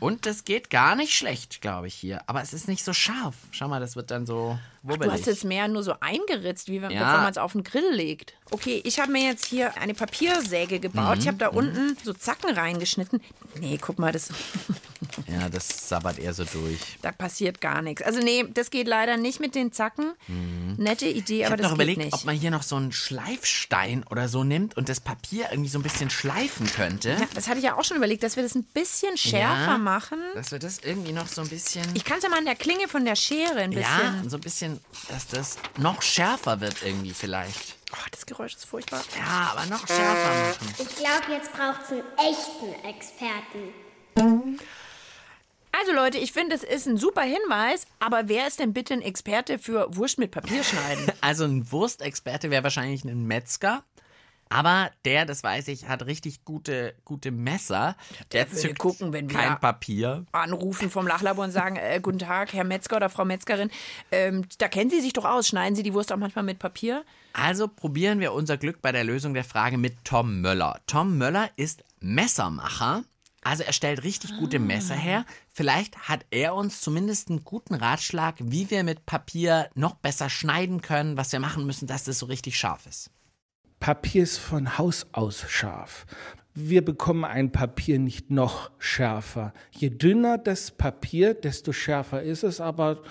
Und 0.01 0.25
das 0.25 0.43
geht 0.43 0.69
gar 0.69 0.95
nicht 0.98 1.15
schlecht, 1.15 1.62
glaube 1.62 1.88
ich, 1.88 1.95
hier. 1.95 2.21
Aber 2.27 2.41
es 2.41 2.51
ist 2.51 2.67
nicht 2.67 2.83
so 2.83 2.91
scharf. 2.91 3.36
Schau 3.51 3.69
mal, 3.69 3.79
das 3.79 3.95
wird 3.95 4.12
dann 4.12 4.25
so 4.25 4.60
wubbelig. 4.83 5.05
Du 5.05 5.11
hast 5.19 5.27
es 5.27 5.43
mehr 5.43 5.67
nur 5.67 5.83
so 5.83 5.93
eingeritzt, 6.00 6.67
wie 6.69 6.81
wenn, 6.81 6.91
Ja. 6.91 7.05
bevor 7.05 7.21
man 7.21 7.31
es 7.31 7.38
auf 7.38 7.51
den 7.53 7.63
Grill 7.63 7.91
legt. 7.93 8.33
Okay, 8.51 8.81
ich 8.83 9.00
habe 9.00 9.11
mir 9.11 9.23
jetzt 9.23 9.45
hier 9.45 9.77
eine 9.77 9.93
Papiersäge 9.93 10.79
gebaut. 10.79 11.15
Mhm, 11.15 11.21
Ich 11.21 11.27
habe 11.27 11.38
da 11.38 11.47
unten 11.50 11.95
so 12.03 12.13
Zacken 12.13 12.50
reingeschnitten. 12.53 13.21
Nee, 13.59 13.77
guck 13.81 13.97
mal, 14.00 14.11
das, 14.11 14.29
Ja, 15.27 15.50
das 15.50 15.89
sabbert 15.89 16.19
eher 16.19 16.33
so 16.33 16.43
durch. 16.45 16.79
da 17.01 17.11
passiert 17.11 17.59
gar 17.59 17.81
nichts. 17.81 18.01
Also 18.03 18.19
nee, 18.21 18.45
das 18.53 18.69
geht 18.69 18.88
leider 18.88 19.17
nicht 19.17 19.39
mit 19.39 19.55
den 19.55 19.71
Zacken. 19.71 20.13
Nette 20.77 21.05
Idee, 21.07 21.33
Mhm. 21.35 21.39
Ich 21.39 21.45
aber 21.45 21.51
habe 21.53 21.61
das 21.63 21.71
noch 21.71 21.77
geht 21.77 21.88
überlegt, 21.88 21.97
nicht. 22.05 22.13
ob 22.13 22.25
man 22.25 22.35
hier 22.35 22.51
noch 22.51 22.63
so 22.63 22.75
einen 22.75 22.91
Schleifstein 22.91 24.03
oder 24.09 24.27
so 24.27 24.43
nimmt 24.43 24.77
und 24.77 24.89
das 24.89 25.00
Papier 25.00 25.47
irgendwie 25.51 25.69
so 25.69 25.79
ein 25.79 25.83
bisschen 25.83 26.09
schleifen 26.09 26.67
könnte. 26.67 27.11
ja, 27.11 27.27
das 27.33 27.47
hatte 27.47 27.57
ich 27.59 27.65
ja 27.65 27.77
auch 27.77 27.83
schon 27.83 27.97
überlegt, 27.97 28.23
dass 28.23 28.35
wir 28.35 28.43
das 28.43 28.55
ein 28.55 28.63
bisschen 28.63 29.17
schärfer 29.17 29.71
Ja, 29.73 29.77
machen. 29.77 30.19
Dass 30.35 30.51
wir 30.51 30.59
das 30.59 30.79
irgendwie 30.79 31.13
noch 31.13 31.27
so 31.27 31.41
ein 31.41 31.47
bisschen. 31.50 31.83
Ich 31.93 32.03
kann 32.05 32.17
es 32.17 32.23
ja 32.23 32.29
mal 32.29 32.38
an 32.39 32.45
der 32.45 32.55
Klinge 32.55 32.88
von 32.88 33.03
der 33.05 33.15
Schere 33.15 33.57
ein 33.59 33.71
bisschen. 33.71 33.81
ja, 33.83 34.23
so 34.27 34.38
ein 34.38 34.41
bisschen, 34.41 34.70
dass 35.09 35.27
das 35.27 35.57
noch 35.77 36.01
schärfer 36.01 36.61
wird 36.61 36.83
irgendwie 36.83 37.13
vielleicht. 37.13 37.75
Oh, 37.93 38.05
das 38.11 38.25
Geräusch 38.25 38.55
ist 38.55 38.65
furchtbar. 38.65 39.01
Ja, 39.17 39.53
aber 39.55 39.65
noch 39.65 39.85
schärfer 39.87 40.49
machen. 40.49 40.75
Ich 40.77 40.95
glaube, 40.95 41.31
jetzt 41.31 41.51
braucht 41.53 41.81
es 41.83 41.91
einen 41.91 42.03
echten 42.17 42.87
Experten. 42.87 44.59
Also 45.73 45.93
Leute, 45.93 46.17
ich 46.17 46.31
finde, 46.31 46.55
es 46.55 46.63
ist 46.63 46.85
ein 46.87 46.97
super 46.97 47.23
Hinweis, 47.23 47.87
aber 47.99 48.27
wer 48.27 48.45
ist 48.47 48.59
denn 48.59 48.73
bitte 48.73 48.93
ein 48.93 49.01
Experte 49.01 49.57
für 49.57 49.87
Wurst 49.95 50.19
mit 50.19 50.31
Papier 50.31 50.63
schneiden? 50.63 51.11
Also 51.21 51.45
ein 51.45 51.71
Wurstexperte 51.71 52.49
wäre 52.49 52.63
wahrscheinlich 52.63 53.03
ein 53.03 53.25
Metzger. 53.25 53.83
Aber 54.51 54.91
der, 55.05 55.25
das 55.25 55.43
weiß 55.43 55.67
ich, 55.70 55.88
hat 55.88 56.05
richtig 56.05 56.43
gute, 56.46 56.93
gute 57.05 57.31
Messer. 57.31 57.96
Der, 58.34 58.50
zückt 58.51 58.79
gucken, 58.79 59.13
wenn 59.13 59.29
wir- 59.29 59.38
kein 59.38 59.60
Papier. 59.60 60.25
Anrufen 60.31 60.89
vom 60.89 61.08
Lachlabor 61.08 61.46
und 61.46 61.51
sagen, 61.51 61.77
äh, 61.77 62.00
guten 62.01 62.20
Tag, 62.20 62.53
Herr 62.53 62.63
Metzger 62.65 62.98
oder 62.98 63.10
Frau 63.10 63.25
Metzgerin, 63.25 63.72
ähm, 64.12 64.46
da 64.58 64.67
kennen 64.67 64.89
Sie 64.89 65.01
sich 65.01 65.13
doch 65.13 65.25
aus, 65.25 65.48
schneiden 65.48 65.75
Sie 65.75 65.84
die 65.84 65.93
Wurst 65.93 66.12
auch 66.12 66.17
manchmal 66.17 66.43
mit 66.43 66.60
Papier? 66.60 67.03
Also 67.34 67.67
probieren 67.67 68.20
wir 68.20 68.34
unser 68.34 68.58
Glück 68.58 68.81
bei 68.81 68.91
der 68.91 69.03
Lösung 69.05 69.34
der 69.34 69.43
Frage 69.46 69.77
mit 69.77 70.03
Tom 70.03 70.41
Möller. 70.41 70.79
Tom 70.86 71.17
Möller 71.17 71.50
ist 71.55 71.84
Messermacher. 72.01 73.03
Also 73.43 73.63
er 73.63 73.74
stellt 73.74 74.03
richtig 74.03 74.38
gute 74.38 74.60
Messer 74.60 74.93
her. 74.96 75.25
Vielleicht 75.50 76.08
hat 76.08 76.25
er 76.29 76.53
uns 76.53 76.79
zumindest 76.81 77.29
einen 77.29 77.43
guten 77.43 77.74
Ratschlag, 77.74 78.36
wie 78.39 78.70
wir 78.70 78.84
mit 78.84 79.08
Papier 79.08 79.70
noch 79.74 79.96
besser 79.96 80.29
schneiden 80.29 80.81
können, 80.81 81.17
was 81.17 81.31
wir 81.31 81.39
machen 81.39 81.65
müssen, 81.65 81.88
dass 81.88 82.03
das 82.03 82.20
so 82.20 82.27
richtig 82.27 82.58
scharf 82.58 82.86
ist. 82.86 83.10
Papier 83.81 84.21
ist 84.21 84.38
von 84.38 84.77
Haus 84.77 85.07
aus 85.11 85.43
scharf. 85.50 86.05
Wir 86.53 86.85
bekommen 86.85 87.25
ein 87.25 87.51
Papier 87.51 87.97
nicht 87.97 88.29
noch 88.29 88.69
schärfer. 88.77 89.53
Je 89.71 89.89
dünner 89.89 90.38
das 90.38 90.69
Papier, 90.69 91.33
desto 91.33 91.73
schärfer 91.73 92.21
ist 92.21 92.43
es, 92.43 92.61
aber 92.61 93.01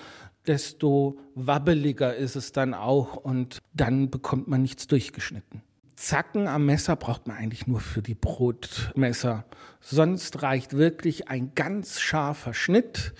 desto 0.47 1.19
wabbeliger 1.35 2.15
ist 2.15 2.37
es 2.37 2.53
dann 2.53 2.73
auch 2.73 3.17
und 3.17 3.59
dann 3.73 4.09
bekommt 4.09 4.47
man 4.47 4.61
nichts 4.61 4.87
durchgeschnitten. 4.87 5.61
Zacken 5.97 6.47
am 6.47 6.65
Messer 6.65 6.95
braucht 6.95 7.27
man 7.27 7.35
eigentlich 7.35 7.67
nur 7.67 7.81
für 7.81 8.01
die 8.01 8.15
Brotmesser. 8.15 9.43
Sonst 9.81 10.41
reicht 10.41 10.77
wirklich 10.77 11.27
ein 11.27 11.53
ganz 11.53 11.99
scharfer 11.99 12.53
Schnitt. 12.53 13.13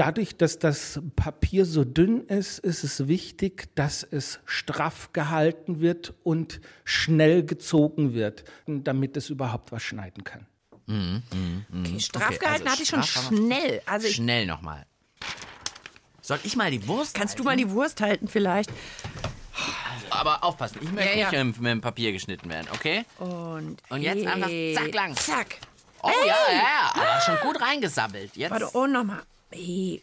Dadurch, 0.00 0.34
dass 0.34 0.58
das 0.58 0.98
Papier 1.14 1.66
so 1.66 1.84
dünn 1.84 2.26
ist, 2.26 2.58
ist 2.60 2.84
es 2.84 3.06
wichtig, 3.06 3.68
dass 3.74 4.02
es 4.02 4.40
straff 4.46 5.12
gehalten 5.12 5.80
wird 5.80 6.14
und 6.22 6.62
schnell 6.84 7.44
gezogen 7.44 8.14
wird, 8.14 8.44
damit 8.66 9.18
es 9.18 9.28
überhaupt 9.28 9.72
was 9.72 9.82
schneiden 9.82 10.24
kann. 10.24 10.46
Okay, 10.88 12.00
straff 12.00 12.28
Okay, 12.28 12.38
gehalten 12.38 12.62
also 12.66 12.72
hatte 12.72 12.82
ich 12.82 12.88
schon 12.88 13.02
schnell. 13.02 13.82
Also 13.84 14.06
ich, 14.06 14.16
Schnell 14.16 14.46
nochmal. 14.46 14.86
Soll 16.22 16.38
ich 16.44 16.56
mal 16.56 16.70
die 16.70 16.88
Wurst 16.88 17.12
kannst 17.12 17.34
du 17.34 17.44
halten? 17.44 17.60
mal 17.60 17.68
die 17.68 17.70
Wurst 17.70 18.00
halten 18.00 18.26
vielleicht? 18.26 18.70
Aber 20.08 20.42
aufpassen, 20.42 20.78
ich 20.80 20.90
möchte 20.92 21.10
Ja, 21.10 21.30
ja. 21.30 21.44
nicht 21.44 21.60
mit, 21.60 21.70
dem 21.70 21.82
Papier 21.82 22.12
geschnitten 22.12 22.48
werden, 22.48 22.68
okay? 22.72 23.04
Und, 23.18 23.76
Und 23.90 24.00
jetzt 24.00 24.26
einfach 24.26 24.48
zack 24.48 24.94
lang. 24.94 25.14
Zack. 25.14 25.58
Oh 26.02 26.08
ja, 26.26 26.54
ja, 26.54 26.90
aber 26.94 27.20
schon 27.20 27.36
gut 27.46 27.60
reingesammelt. 27.60 28.34
Jetzt, 28.34 28.50
Warte, 28.50 28.70
oh, 28.72 28.86
nochmal. 28.86 29.24
Hey. 29.50 30.02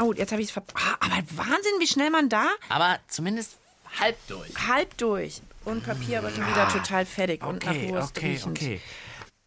Oh, 0.00 0.12
jetzt 0.12 0.32
habe 0.32 0.42
ich 0.42 0.48
es 0.48 0.52
ver... 0.52 0.62
Ah, 0.74 0.96
aber 1.00 1.22
Wahnsinn, 1.36 1.72
wie 1.78 1.86
schnell 1.86 2.10
man 2.10 2.28
da 2.28 2.48
aber 2.68 2.98
zumindest 3.08 3.56
halb 3.98 4.16
durch. 4.28 4.50
halb 4.68 4.96
durch. 4.98 5.40
Und 5.64 5.84
Papier 5.84 6.18
aber 6.18 6.30
schon 6.30 6.46
wieder 6.46 6.68
total 6.68 7.06
fertig 7.06 7.42
und 7.42 7.64
nach 7.64 7.72
Okay, 7.72 7.90
Wurst 7.90 8.16
okay, 8.16 8.32
riechend. 8.32 8.58
okay. 8.58 8.80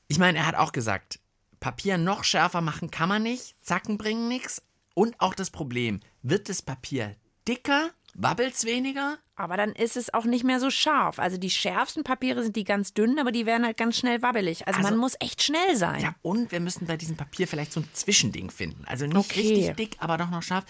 Ich 0.07 0.17
meine, 0.17 0.39
er 0.39 0.47
hat 0.47 0.55
auch 0.55 0.71
gesagt, 0.71 1.19
Papier 1.59 1.97
noch 1.97 2.23
schärfer 2.23 2.61
machen 2.61 2.89
kann 2.91 3.09
man 3.09 3.23
nicht, 3.23 3.55
Zacken 3.61 3.97
bringen 3.97 4.27
nichts. 4.27 4.61
Und 4.95 5.19
auch 5.21 5.33
das 5.33 5.49
Problem, 5.49 5.99
wird 6.23 6.49
das 6.49 6.61
Papier 6.61 7.15
dicker, 7.47 7.91
wabbelt's 8.15 8.65
weniger? 8.65 9.17
Aber 9.39 9.55
dann 9.55 9.71
ist 9.71 9.95
es 9.95 10.13
auch 10.13 10.25
nicht 10.25 10.43
mehr 10.43 10.59
so 10.59 10.69
scharf. 10.69 11.17
Also 11.17 11.37
die 11.37 11.49
schärfsten 11.49 12.03
Papiere 12.03 12.43
sind 12.43 12.57
die 12.57 12.65
ganz 12.65 12.93
dünnen, 12.93 13.19
aber 13.19 13.31
die 13.31 13.45
werden 13.45 13.65
halt 13.65 13.77
ganz 13.77 13.97
schnell 13.97 14.21
wabbelig. 14.21 14.67
Also, 14.67 14.79
Also- 14.79 14.89
man 14.91 14.99
muss 14.99 15.13
echt 15.21 15.41
schnell 15.41 15.77
sein. 15.77 16.01
Ja, 16.01 16.13
und 16.21 16.51
wir 16.51 16.59
müssen 16.59 16.85
bei 16.87 16.97
diesem 16.97 17.15
Papier 17.15 17.47
vielleicht 17.47 17.71
so 17.71 17.79
ein 17.79 17.87
Zwischending 17.93 18.51
finden. 18.51 18.83
Also 18.85 19.05
nicht 19.05 19.15
Okay. 19.15 19.39
richtig 19.39 19.75
dick, 19.77 19.95
aber 19.99 20.17
doch 20.17 20.29
noch 20.29 20.43
scharf. 20.43 20.65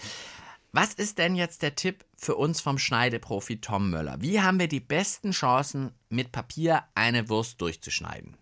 Was 0.72 0.94
ist 0.94 1.18
denn 1.18 1.34
jetzt 1.34 1.62
der 1.62 1.74
Tipp 1.74 2.04
für 2.16 2.36
uns 2.36 2.60
vom 2.60 2.78
Schneideprofi 2.78 3.60
Tom 3.60 3.90
Möller? 3.90 4.18
Wie 4.20 4.40
haben 4.40 4.60
wir 4.60 4.68
die 4.68 4.78
besten 4.78 5.32
Chancen, 5.32 5.90
mit 6.08 6.30
Papier 6.30 6.84
eine 6.94 7.28
Wurst 7.28 7.60
durchzuschneiden? 7.60 8.36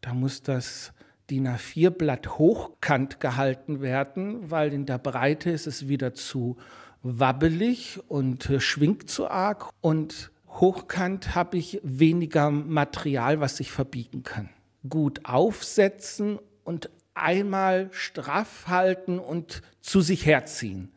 Da 0.00 0.14
muss 0.14 0.40
das 0.44 0.92
DIN 1.30 1.48
A4-Blatt 1.48 2.38
hochkant 2.38 3.18
gehalten 3.18 3.80
werden, 3.80 4.52
weil 4.52 4.72
in 4.72 4.86
der 4.86 4.98
Breite 4.98 5.50
ist 5.50 5.66
es 5.66 5.88
wieder 5.88 6.14
zu 6.14 6.58
wabbelig 7.04 8.00
und 8.08 8.50
schwingt 8.58 9.08
zu 9.08 9.28
arg. 9.28 9.70
Und 9.80 10.32
hochkant 10.48 11.36
habe 11.36 11.58
ich 11.58 11.80
weniger 11.84 12.50
Material, 12.50 13.38
was 13.38 13.58
sich 13.58 13.70
verbiegen 13.70 14.24
kann. 14.24 14.48
Gut 14.88 15.20
aufsetzen 15.24 16.40
und 16.64 16.90
einmal 17.14 17.88
straff 17.92 18.66
halten 18.66 19.20
und 19.20 19.62
zu 19.80 20.00
sich 20.00 20.26
herziehen. 20.26 20.90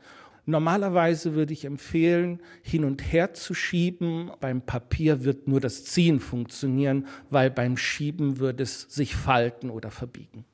Normalerweise 0.45 1.35
würde 1.35 1.51
ich 1.51 1.65
empfehlen, 1.65 2.39
hin 2.61 2.85
und 2.85 3.01
her 3.11 3.33
zu 3.33 3.53
schieben. 3.53 4.31
Beim 4.39 4.61
Papier 4.61 5.25
wird 5.25 5.47
nur 5.47 5.59
das 5.59 5.83
Ziehen 5.83 6.21
funktionieren, 6.21 7.05
weil 7.29 7.51
beim 7.51 7.75
Schieben 7.75 8.39
würde 8.39 8.63
es 8.63 8.83
sich 8.83 9.13
falten 9.13 9.69
oder 9.69 9.91
verbiegen. 9.91 10.45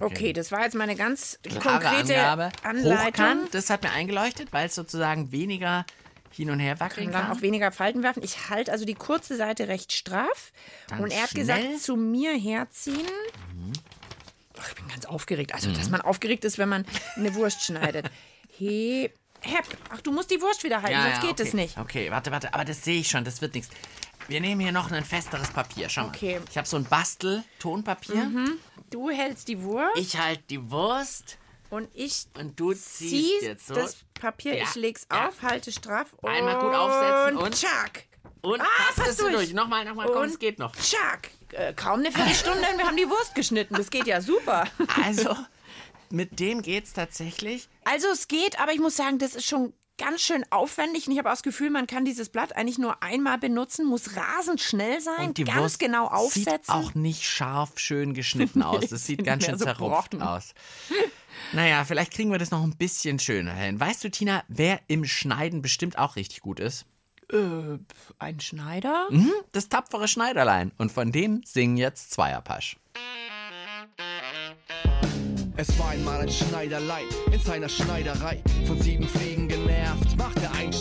Okay, 0.00 0.32
das 0.32 0.52
war 0.52 0.62
jetzt 0.62 0.74
meine 0.74 0.94
ganz 0.96 1.38
Klare 1.42 1.60
konkrete 1.60 2.18
Angabe. 2.20 2.50
Anleitung. 2.62 3.06
Hochkant, 3.06 3.54
das 3.54 3.70
hat 3.70 3.82
mir 3.82 3.90
eingeleuchtet, 3.92 4.52
weil 4.52 4.66
es 4.66 4.74
sozusagen 4.74 5.32
weniger 5.32 5.86
hin 6.30 6.50
und 6.50 6.60
her 6.60 6.78
wackeln 6.80 7.10
Kann 7.12 7.28
kann. 7.28 7.36
auch 7.36 7.40
weniger 7.40 7.72
Falten 7.72 8.02
werfen. 8.02 8.22
Ich 8.22 8.50
halte 8.50 8.70
also 8.72 8.84
die 8.84 8.94
kurze 8.94 9.36
Seite 9.36 9.68
recht 9.68 9.92
straff. 9.92 10.52
Dann 10.88 11.00
und 11.00 11.10
er 11.10 11.22
hat 11.22 11.30
schnell. 11.30 11.44
Mhm. 11.44 11.48
gesagt, 11.48 11.80
zu 11.82 11.96
mir 11.96 12.32
herziehen. 12.36 13.06
Oh, 14.58 14.60
ich 14.68 14.74
bin 14.74 14.88
ganz 14.88 15.06
aufgeregt. 15.06 15.54
Also, 15.54 15.68
Mhm. 15.70 15.74
dass 15.74 15.88
man 15.90 16.00
aufgeregt 16.02 16.44
ist, 16.44 16.58
wenn 16.58 16.68
man 16.68 16.84
eine 17.16 17.34
Wurst 17.34 17.62
schneidet. 17.64 18.10
He, 18.58 19.10
hepp. 19.40 19.64
Ach, 19.90 20.00
du 20.02 20.12
musst 20.12 20.30
die 20.30 20.40
Wurst 20.42 20.62
wieder 20.64 20.82
halten, 20.82 20.98
sonst 21.02 21.20
geht 21.22 21.30
okay. 21.40 21.42
es 21.48 21.54
nicht. 21.54 21.78
Okay, 21.78 22.10
warte, 22.10 22.30
warte, 22.32 22.52
aber 22.54 22.64
das 22.64 22.82
sehe 22.84 23.00
ich 23.00 23.08
schon, 23.08 23.24
das 23.24 23.40
wird 23.40 23.54
nichts. 23.54 23.70
Wir 24.28 24.40
nehmen 24.40 24.60
hier 24.60 24.72
noch 24.72 24.90
ein 24.90 25.04
festeres 25.04 25.50
Papier. 25.50 25.88
Schau 25.88 26.02
mal. 26.02 26.08
Okay. 26.08 26.40
Ich 26.50 26.58
habe 26.58 26.66
so 26.66 26.76
ein 26.76 26.84
Bastel-Tonpapier. 26.84 28.30
Du 28.90 29.10
hältst 29.10 29.48
die 29.48 29.62
Wurst 29.62 29.96
Ich 29.96 30.16
halte 30.18 30.42
die 30.50 30.70
Wurst 30.70 31.38
und 31.70 31.88
ich 31.94 32.26
und 32.38 32.58
du 32.60 32.72
ziehst 32.72 32.98
zieh 32.98 33.38
jetzt 33.42 33.66
so. 33.66 33.74
das 33.74 33.96
Papier, 34.14 34.56
Ja, 34.56 34.64
ich 34.64 34.74
leg's 34.76 35.06
ja. 35.10 35.28
auf, 35.28 35.42
halte 35.42 35.72
straff 35.72 36.14
Einmal 36.22 36.58
gut 36.58 36.72
aufsetzen 36.74 37.36
und- 37.38 37.54
tschack. 37.54 38.04
Und 38.42 38.60
Ah, 38.60 38.64
du 38.96 39.02
durch. 39.24 39.32
durch. 39.34 39.52
Nochmal, 39.54 39.84
nochmal, 39.84 40.06
komm, 40.06 40.22
Und 40.22 40.28
es 40.28 40.38
geht 40.38 40.60
noch. 40.60 40.74
Tschack. 40.76 41.30
Äh, 41.52 41.72
kaum 41.74 41.98
eine 42.00 42.12
Viertelstunde 42.12 42.60
und 42.70 42.78
wir 42.78 42.86
haben 42.86 42.96
die 42.96 43.08
Wurst 43.08 43.34
geschnitten. 43.34 43.74
Das 43.74 43.90
geht 43.90 44.06
ja 44.06 44.20
super. 44.20 44.66
Also, 45.04 45.36
mit 46.10 46.38
dem 46.38 46.62
geht's 46.62 46.92
tatsächlich. 46.92 47.68
Also 47.84 48.06
es 48.08 48.28
geht, 48.28 48.60
aber 48.60 48.72
ich 48.72 48.78
muss 48.78 48.94
sagen, 48.96 49.18
das 49.18 49.34
ist 49.34 49.46
schon 49.46 49.72
ganz 49.98 50.20
schön 50.22 50.44
aufwendig 50.50 51.06
und 51.06 51.12
ich 51.12 51.18
habe 51.18 51.28
auch 51.28 51.32
das 51.34 51.42
Gefühl, 51.42 51.70
man 51.70 51.86
kann 51.86 52.04
dieses 52.04 52.28
Blatt 52.28 52.54
eigentlich 52.56 52.78
nur 52.78 53.02
einmal 53.02 53.38
benutzen, 53.38 53.86
muss 53.86 54.16
rasend 54.16 54.60
schnell 54.60 55.00
sein, 55.00 55.28
Und 55.28 55.38
die 55.38 55.44
ganz 55.44 55.58
Wurst 55.60 55.78
genau 55.78 56.04
sieht 56.28 56.48
aufsetzen. 56.48 56.74
auch 56.74 56.94
nicht 56.94 57.22
scharf 57.24 57.78
schön 57.78 58.14
geschnitten 58.14 58.62
aus. 58.62 58.86
Das 58.90 59.06
sieht 59.06 59.24
ganz 59.24 59.44
schön 59.44 59.58
so 59.58 59.64
zerrupft 59.64 60.10
Brocken. 60.10 60.22
aus. 60.22 60.54
Naja, 61.52 61.84
vielleicht 61.84 62.12
kriegen 62.12 62.30
wir 62.30 62.38
das 62.38 62.50
noch 62.50 62.62
ein 62.62 62.76
bisschen 62.76 63.18
schöner 63.18 63.52
hin. 63.54 63.78
Weißt 63.80 64.02
du, 64.04 64.10
Tina, 64.10 64.42
wer 64.48 64.80
im 64.88 65.04
Schneiden 65.04 65.62
bestimmt 65.62 65.98
auch 65.98 66.16
richtig 66.16 66.40
gut 66.40 66.60
ist? 66.60 66.86
Äh, 67.32 67.78
ein 68.18 68.38
Schneider? 68.40 69.06
Mhm, 69.10 69.32
das 69.52 69.68
tapfere 69.68 70.08
Schneiderlein. 70.08 70.72
Und 70.78 70.92
von 70.92 71.10
dem 71.12 71.42
singen 71.44 71.76
jetzt 71.76 72.12
Zweierpasch. 72.12 72.76
Es 75.58 75.78
war 75.78 75.88
einmal 75.90 76.20
ein 76.20 76.28
Schneiderlein 76.30 77.06
in 77.32 77.40
seiner 77.40 77.68
Schneiderei. 77.68 78.42
Von 78.66 78.80
sieben 78.80 79.08
Fliegen 79.08 79.45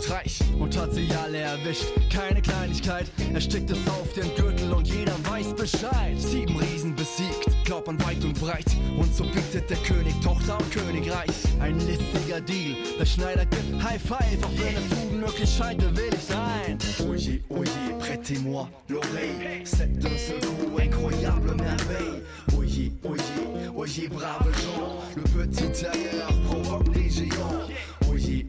Streich 0.06 0.40
und 0.60 0.78
hat 0.78 0.94
sie 0.94 1.08
alle 1.24 1.40
erwischt. 1.40 1.86
Keine 2.14 2.40
Kleinigkeit, 2.40 3.08
er 3.34 3.42
steckt 3.42 3.72
es 3.72 3.78
auf 3.88 4.14
den 4.14 4.30
Gürtel 4.36 4.72
und 4.72 4.88
jeder 4.88 5.14
weiß 5.28 5.56
Bescheid. 5.56 6.16
Sieben 6.20 6.56
Riesen 6.58 6.96
besiegt, 6.96 7.48
glaubt 7.66 7.88
man 7.88 8.00
weit 8.06 8.24
und 8.24 8.40
breit. 8.40 8.66
Und 8.98 9.14
so 9.16 9.24
bietet 9.24 9.68
der 9.68 9.78
König 9.78 10.14
Tochter 10.22 10.60
und 10.60 10.72
Königreich. 10.72 11.32
Ein 11.60 11.80
listiger 11.80 12.40
Deal, 12.40 12.76
der 13.00 13.06
Schneider 13.06 13.46
gibt 13.48 13.84
High 13.84 14.02
Five, 14.02 14.44
auch 14.44 14.52
wenn 14.58 14.76
es 14.76 15.12
unmöglich 15.12 15.50
scheint, 15.50 15.82
will 15.82 16.10
nicht 16.10 16.32
ein. 16.32 16.78
Oje, 17.10 17.42
oje, 17.50 18.00
prêtez-moi 18.00 18.70
l'oreille. 18.90 19.64
C'est 19.64 20.06
un 20.06 20.18
seul 20.18 20.40
coup 20.40 20.78
incroyable 20.80 21.56
merveille. 21.56 22.22
Oye, 22.56 22.92
oye, 23.04 23.70
oye, 23.76 24.08
brave 24.10 24.52
gens. 24.62 25.02
Le 25.16 25.24
petit 25.24 25.72
tailleur 25.72 26.30
provoque 26.48 26.92
des 26.94 27.10
géants. 27.10 27.66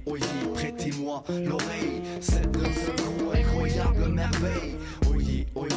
Oye, 0.06 0.20
oye, 0.20 0.52
prêtez-moi 0.54 1.24
l'oreille. 1.44 2.00
C'est 2.20 2.42
seul 2.42 2.94
coup 2.96 3.30
incroyable 3.34 4.08
merveille. 4.08 4.76
Oye, 5.10 5.46
oye, 5.56 5.68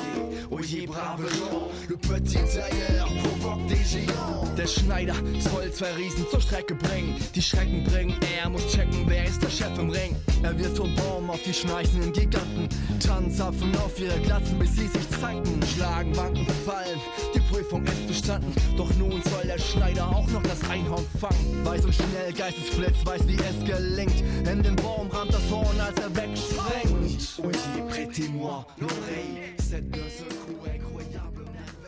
oye, 0.51 0.85
brave 0.85 1.27
gens. 1.29 1.67
Le 1.89 1.97
petit 1.97 2.35
tailleur 2.35 3.07
provoque 3.23 3.65
des 3.67 3.83
géants. 3.83 4.45
Der 4.55 4.67
Schneider 4.67 5.15
soll 5.39 5.71
zwei 5.71 5.91
Riesen 5.93 6.25
zur 6.29 6.41
Strecke 6.41 6.75
bringen. 6.75 7.15
Die 7.33 7.41
Schrecken 7.41 7.83
bringen, 7.85 8.15
er 8.43 8.49
muss 8.49 8.67
checken, 8.67 9.05
wer 9.07 9.25
ist 9.25 9.41
der 9.41 9.49
Chef 9.49 9.77
im 9.79 9.89
Ring. 9.89 10.15
Er 10.43 10.57
wirft 10.59 10.77
vom 10.77 10.93
Baum 10.95 11.29
auf 11.29 11.41
die 11.43 11.53
schnarchenden 11.53 12.13
Giganten. 12.13 12.69
Tannenzapfen 12.99 13.75
auf 13.77 13.99
ihre 13.99 14.19
Glatzen, 14.19 14.59
bis 14.59 14.75
sie 14.75 14.87
sich 14.87 15.09
zanken. 15.19 15.59
Schlagen, 15.75 16.15
wanken, 16.15 16.45
fallen. 16.65 16.99
Die 17.33 17.39
Prüfung 17.49 17.83
ist 17.85 18.07
bestanden. 18.07 18.53
Doch 18.77 18.93
nun 18.95 19.21
soll 19.23 19.43
der 19.43 19.57
Schneider 19.57 20.07
auch 20.07 20.27
noch 20.27 20.43
das 20.43 20.69
Einhorn 20.69 21.05
fangen. 21.19 21.65
Weiß 21.65 21.83
und 21.83 21.95
schnell, 21.95 22.31
Geistesblitz, 22.33 23.03
weiß 23.05 23.27
wie 23.27 23.35
es 23.35 23.65
gelingt. 23.65 24.21
In 24.47 24.62
den 24.62 24.75
Baum 24.75 25.09
rammt 25.09 25.33
das 25.33 25.49
Horn, 25.49 25.79
als 25.79 25.99
er 25.99 26.15
wegspringt. 26.15 26.59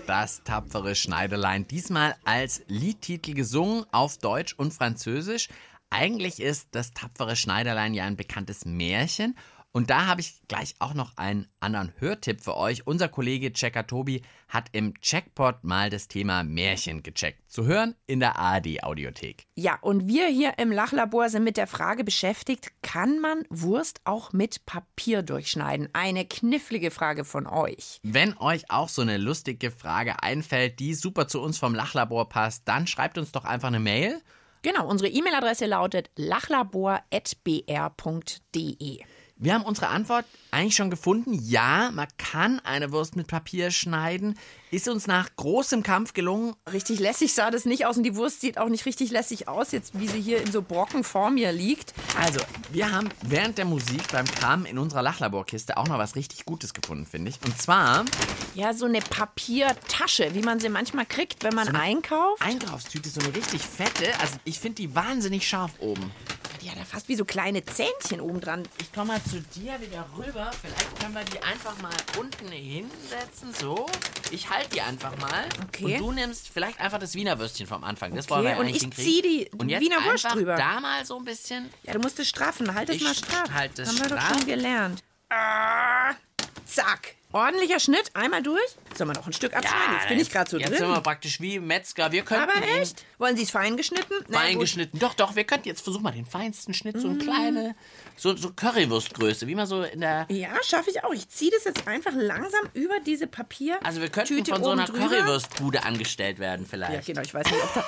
Das 0.08 0.44
tapfere 0.44 0.96
Schneiderlein. 0.96 1.68
Diesmal 1.68 2.16
als 2.26 2.64
Liedtitel 2.68 3.34
gesungen 3.34 3.86
auf 3.92 4.18
Deutsch 4.18 4.56
und 4.58 4.74
Französisch. 4.74 5.48
Eigentlich 5.92 6.42
ist 6.42 6.70
das 6.72 6.94
tapfere 6.94 7.36
Schneiderlein 7.36 7.94
ja 7.94 8.06
ein 8.06 8.16
bekanntes 8.16 8.66
Märchen. 8.66 9.36
Und 9.74 9.90
da 9.90 10.06
habe 10.06 10.20
ich 10.20 10.42
gleich 10.50 10.76
auch 10.80 10.94
noch 10.94 11.16
einen 11.16 11.48
anderen 11.62 11.94
Hörtipp 11.98 12.42
für 12.42 12.58
euch. 12.58 12.86
Unser 12.86 13.08
Kollege 13.08 13.54
Checker 13.54 13.88
Tobi 13.88 14.22
hat 14.50 14.68
im 14.74 15.00
Checkpot 15.00 15.64
mal 15.64 15.90
das 15.90 16.10
Thema 16.10 16.44
Märchen 16.44 17.04
gecheckt. 17.04 17.50
Zu 17.50 17.66
hören 17.66 17.96
in 18.06 18.20
der 18.20 18.38
ARD-Audiothek. 18.38 19.48
Ja, 19.56 19.78
und 19.80 20.08
wir 20.08 20.28
hier 20.28 20.60
im 20.60 20.74
Lachlabor 20.74 21.30
sind 21.30 21.46
mit 21.46 21.56
der 21.56 21.68
Frage 21.68 22.04
beschäftigt, 22.04 22.74
kann 22.82 23.20
man 23.20 23.46
Wurst 23.50 24.02
auch 24.04 24.34
mit 24.34 24.66
Papier 24.66 25.24
durchschneiden? 25.24 25.88
Eine 25.94 26.26
knifflige 26.26 26.92
Frage 26.92 27.24
von 27.24 27.48
euch. 27.48 28.02
Wenn 28.04 28.38
euch 28.38 28.70
auch 28.70 28.90
so 28.90 29.02
eine 29.02 29.18
lustige 29.18 29.72
Frage 29.72 30.22
einfällt, 30.22 30.82
die 30.82 30.96
super 30.96 31.30
zu 31.30 31.42
uns 31.42 31.58
vom 31.58 31.74
Lachlabor 31.74 32.28
passt, 32.28 32.68
dann 32.68 32.88
schreibt 32.88 33.18
uns 33.18 33.32
doch 33.32 33.46
einfach 33.46 33.70
eine 33.70 33.80
Mail. 33.80 34.22
Genau, 34.64 34.88
unsere 34.88 35.10
E-Mail-Adresse 35.10 35.66
lautet 35.66 36.12
lachlabor.br.de. 36.18 39.00
Wir 39.44 39.56
haben 39.56 39.64
unsere 39.64 39.88
Antwort 39.88 40.26
eigentlich 40.52 40.76
schon 40.76 40.92
gefunden. 40.92 41.34
Ja, 41.34 41.90
man 41.96 42.08
kann 42.20 42.60
eine 42.60 42.92
Wurst 42.92 43.16
mit 43.16 43.26
Papier 43.26 43.72
schneiden. 43.72 44.38
Ist 44.70 44.88
uns 44.88 45.08
nach 45.08 45.36
großem 45.36 45.82
Kampf 45.82 46.14
gelungen. 46.14 46.54
Richtig 46.72 47.00
lässig 47.00 47.34
sah 47.34 47.50
das 47.50 47.66
nicht 47.66 47.88
aus 47.88 47.98
und 47.98 48.04
die 48.04 48.16
Wurst 48.16 48.42
sieht 48.42 48.60
auch 48.60 48.70
nicht 48.70 48.86
richtig 48.86 49.10
lässig 49.10 49.48
aus, 49.48 49.72
jetzt 49.72 50.00
wie 50.00 50.08
sie 50.08 50.22
hier 50.22 50.44
in 50.44 50.52
so 50.52 50.62
Brocken 50.62 51.04
vor 51.04 51.32
mir 51.32 51.52
liegt. 51.52 51.96
Also, 52.20 52.40
wir 52.72 52.92
haben 52.92 53.10
während 53.24 53.58
der 53.58 53.66
Musik 53.66 54.08
beim 54.12 54.26
Kram 54.26 54.66
in 54.66 54.78
unserer 54.78 55.02
Lachlaborkiste 55.02 55.76
auch 55.76 55.88
noch 55.88 55.98
was 55.98 56.16
richtig 56.16 56.46
Gutes 56.46 56.76
gefunden, 56.76 57.08
finde 57.08 57.32
ich. 57.32 57.40
Und 57.44 57.60
zwar 57.60 58.06
Ja, 58.54 58.76
so 58.76 58.86
eine 58.86 59.00
Papiertasche, 59.02 60.36
wie 60.36 60.44
man 60.44 60.60
sie 60.60 60.70
manchmal 60.70 61.08
kriegt, 61.08 61.44
wenn 61.44 61.56
man 61.56 61.76
einkauft. 61.76 62.44
Einkaufstüte, 62.44 63.10
so 63.10 63.20
eine 63.22 63.34
richtig 63.36 63.64
fette. 63.64 64.08
Also, 64.20 64.36
ich 64.44 64.60
finde 64.60 64.76
die 64.76 64.94
wahnsinnig 64.94 65.48
scharf 65.48 65.72
oben. 65.80 66.12
Die 66.62 66.70
hat 66.70 66.78
ja 66.78 66.86
fast 66.86 67.08
wie 67.10 67.16
so 67.16 67.26
kleine 67.26 67.64
Zähnchen 67.66 68.22
oben 68.22 68.40
dran. 68.42 68.64
Ich 68.80 68.92
komme 68.94 69.14
mal 69.14 69.24
zu 69.24 69.42
dir 69.60 69.80
wieder 69.82 70.06
rüber. 70.18 70.52
Vielleicht 70.62 71.00
können 71.00 71.14
wir 71.16 71.24
die 71.24 71.42
einfach 71.42 71.78
mal 71.82 71.92
unten 72.20 72.48
hinsetzen. 72.50 73.54
So. 73.60 73.88
Ich 74.32 74.50
halte 74.50 74.70
die 74.70 74.82
einfach 74.82 75.18
mal. 75.18 75.46
Okay. 75.68 75.96
Und 75.96 76.00
du 76.00 76.12
nimmst 76.12 76.50
vielleicht 76.50 76.80
einfach 76.80 77.00
das 77.00 77.16
Wiener 77.16 77.40
Würstchen 77.40 77.68
vom 77.68 77.84
Anfang. 77.84 78.14
Das 78.16 78.26
Okay, 78.30 78.36
wollen 78.44 78.46
wir 78.56 78.58
und 78.60 78.68
ich 78.68 78.82
hinkriegen. 78.82 79.12
zieh 79.14 79.22
die 79.22 79.50
und 79.58 79.70
jetzt 79.70 79.82
Wiener 79.82 80.04
Wurst 80.06 80.26
drüber. 80.32 80.56
da 80.56 80.80
mal 80.80 81.06
so 81.06 81.18
ein 81.18 81.26
bisschen. 81.26 81.70
Ja, 81.84 81.94
du 81.94 82.00
musst 82.00 82.20
es 82.20 82.30
straffen. 82.30 82.74
Halt 82.74 82.90
es 82.90 83.02
mal 83.02 83.16
straff. 83.16 83.52
halt 83.52 83.78
es 83.80 83.90
Haben 83.90 84.00
wir 84.00 84.10
doch 84.10 84.18
straff. 84.22 84.38
schon 84.38 84.46
gelernt. 84.46 85.04
Ah, 85.30 86.14
zack. 86.66 87.16
Ordentlicher 87.34 87.80
Schnitt. 87.80 88.12
Einmal 88.14 88.44
durch. 88.44 88.60
Sollen 88.96 89.10
wir 89.10 89.14
noch 89.14 89.26
ein 89.28 89.34
Stück 89.34 89.54
abschneiden? 89.56 89.94
jetzt 90.00 90.08
bin 90.10 90.20
ich 90.20 90.30
gerade 90.30 90.50
so 90.50 90.58
jetzt 90.58 90.70
drin. 90.70 90.78
sind 90.80 90.90
wir 90.90 91.02
praktisch 91.02 91.40
wie 91.40 91.60
Metzger. 91.60 92.12
Wir 92.12 92.24
könnten 92.24 92.44
Aber 92.50 92.68
echt? 92.80 93.06
Wollen 93.18 93.38
Sie 93.38 93.44
es 93.44 93.52
fein 93.52 93.78
geschnitten? 93.78 94.14
Fein 94.32 94.60
geschnitten. 94.60 95.00
Doch, 95.00 95.14
doch, 95.14 95.36
wir 95.36 95.44
könnten 95.44 95.68
jetzt 95.68 95.82
versuchen 95.82 96.04
mal 96.04 96.12
den 96.12 96.26
feinsten 96.26 96.74
Schnitt, 96.74 97.00
so 97.00 97.08
ein 97.08 97.18
Mm. 97.18 97.20
kleine, 97.20 97.76
so, 98.18 98.36
so 98.36 98.52
Currywurstgröße, 98.52 99.48
wie 99.48 99.56
man 99.56 99.66
so 99.68 99.84
in 99.84 100.02
der. 100.02 100.26
Ja, 100.30 100.50
schaffe 100.64 100.90
ich 100.90 101.04
auch. 101.04 101.14
Ich 101.14 101.30
ziehe 101.30 101.52
das 101.52 101.64
jetzt 101.64 101.88
einfach 101.88 102.12
langsam 102.14 102.62
über 102.74 103.00
diese 103.06 103.28
Papier. 103.28 103.80
Also 103.84 104.02
wir 104.02 104.10
könnten 104.10 104.36
Tüte 104.38 104.52
von 104.52 104.64
so 104.64 104.72
einer 104.72 104.86
drüber. 104.86 105.08
Currywurstbude 105.08 105.84
angestellt 105.84 106.40
werden 106.40 106.64
Ja, 106.64 106.70
vielleicht. 106.70 107.06
genau. 107.08 107.22
Ich 107.22 107.34
weiß 107.34 107.46
nicht, 107.46 107.64
ob 107.64 107.74
da 107.74 107.86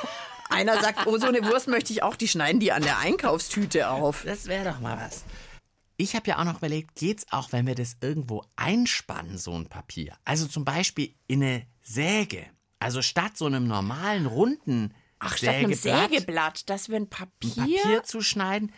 einer 0.49 0.79
sagt, 0.79 1.08
oh, 1.08 1.17
so 1.17 1.27
eine 1.27 1.43
Wurst 1.45 1.67
möchte 1.67 1.91
ich 1.93 2.03
auch. 2.03 2.15
Die 2.15 2.27
schneiden 2.27 2.60
die 2.60 2.71
an 2.71 2.84
der 2.84 2.99
Einkaufstüte 2.99 3.89
auf. 3.89 4.23
Das 4.25 4.45
wäre 4.47 4.69
doch 4.71 4.79
mal 4.79 4.97
was. 5.03 5.23
Ich 5.97 6.15
habe 6.15 6.27
ja 6.27 6.39
auch 6.39 6.43
noch 6.43 6.58
überlegt, 6.58 6.95
geht's 6.95 7.25
auch, 7.32 7.51
wenn 7.51 7.67
wir 7.67 7.75
das 7.75 7.97
irgendwo 8.01 8.43
einspannen, 8.56 9.38
so 9.38 9.53
ein 9.53 9.67
Papier? 9.67 10.15
Also 10.25 10.47
zum 10.47 10.65
Beispiel 10.65 11.13
in 11.27 11.43
eine 11.43 11.67
Säge. 11.82 12.45
Also 12.79 13.01
statt 13.01 13.38
so 13.38 13.45
einem 13.45 13.67
normalen 13.67 14.25
runden 14.25 14.93
Ach, 15.19 15.38
statt 15.38 15.56
einem 15.56 15.73
Sägeblatt, 15.73 16.10
Sägeblatt, 16.10 16.69
dass 16.69 16.89
wir 16.89 16.97
ein 16.97 17.03
ein 17.03 17.10
Papier... 17.10 17.56
Papier 17.56 18.03
zu 18.03 18.21
schneiden. 18.21 18.71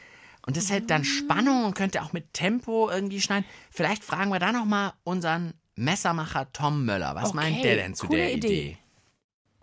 Und 0.45 0.57
das 0.57 0.69
hält 0.69 0.91
dann 0.91 1.03
Spannung 1.03 1.65
und 1.65 1.73
könnte 1.73 2.03
auch 2.03 2.13
mit 2.13 2.33
Tempo 2.33 2.89
irgendwie 2.89 3.19
schneiden. 3.19 3.45
Vielleicht 3.71 4.03
fragen 4.03 4.31
wir 4.31 4.39
da 4.39 4.51
noch 4.51 4.65
mal 4.65 4.93
unseren 5.03 5.53
Messermacher 5.75 6.51
Tom 6.53 6.85
Möller. 6.85 7.15
Was 7.15 7.29
Okay, 7.29 7.35
meint 7.35 7.63
der 7.63 7.75
denn 7.77 7.95
zu 7.95 8.07
der 8.07 8.33
Idee? 8.33 8.47
Idee. 8.47 8.77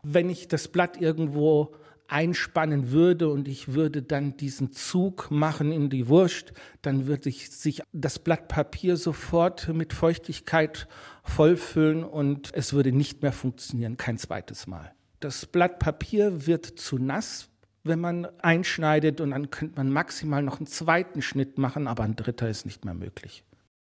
Wenn 0.02 0.28
ich 0.28 0.48
das 0.48 0.68
Blatt 0.68 1.00
irgendwo 1.00 1.72
einspannen 2.12 2.90
würde 2.90 3.28
und 3.28 3.48
ich 3.48 3.72
würde 3.72 4.02
dann 4.02 4.36
diesen 4.36 4.72
Zug 4.72 5.30
machen 5.30 5.72
in 5.72 5.90
die 5.90 6.08
Wurst, 6.08 6.52
dann 6.82 7.06
würde 7.06 7.30
ich 7.30 7.50
sich 7.50 7.82
das 7.92 8.18
Blatt 8.18 8.48
Papier 8.48 8.96
sofort 8.96 9.68
mit 9.68 9.92
Feuchtigkeit 9.92 10.86
vollfüllen 11.24 12.04
und 12.04 12.50
es 12.54 12.72
würde 12.72 12.92
nicht 12.92 13.22
mehr 13.22 13.32
funktionieren, 13.32 13.96
kein 13.96 14.18
zweites 14.18 14.66
Mal. 14.66 14.92
Das 15.20 15.46
Blatt 15.46 15.78
Papier 15.78 16.46
wird 16.46 16.66
zu 16.66 16.98
nass, 16.98 17.48
wenn 17.84 17.98
man 17.98 18.26
einschneidet 18.40 19.20
und 19.20 19.30
dann 19.30 19.50
könnte 19.50 19.76
man 19.76 19.90
maximal 19.90 20.42
noch 20.42 20.58
einen 20.58 20.66
zweiten 20.66 21.22
Schnitt 21.22 21.58
machen, 21.58 21.88
aber 21.88 22.04
ein 22.04 22.16
dritter 22.16 22.48
ist 22.48 22.66
nicht 22.66 22.84
mehr 22.84 22.94
möglich. 22.94 23.44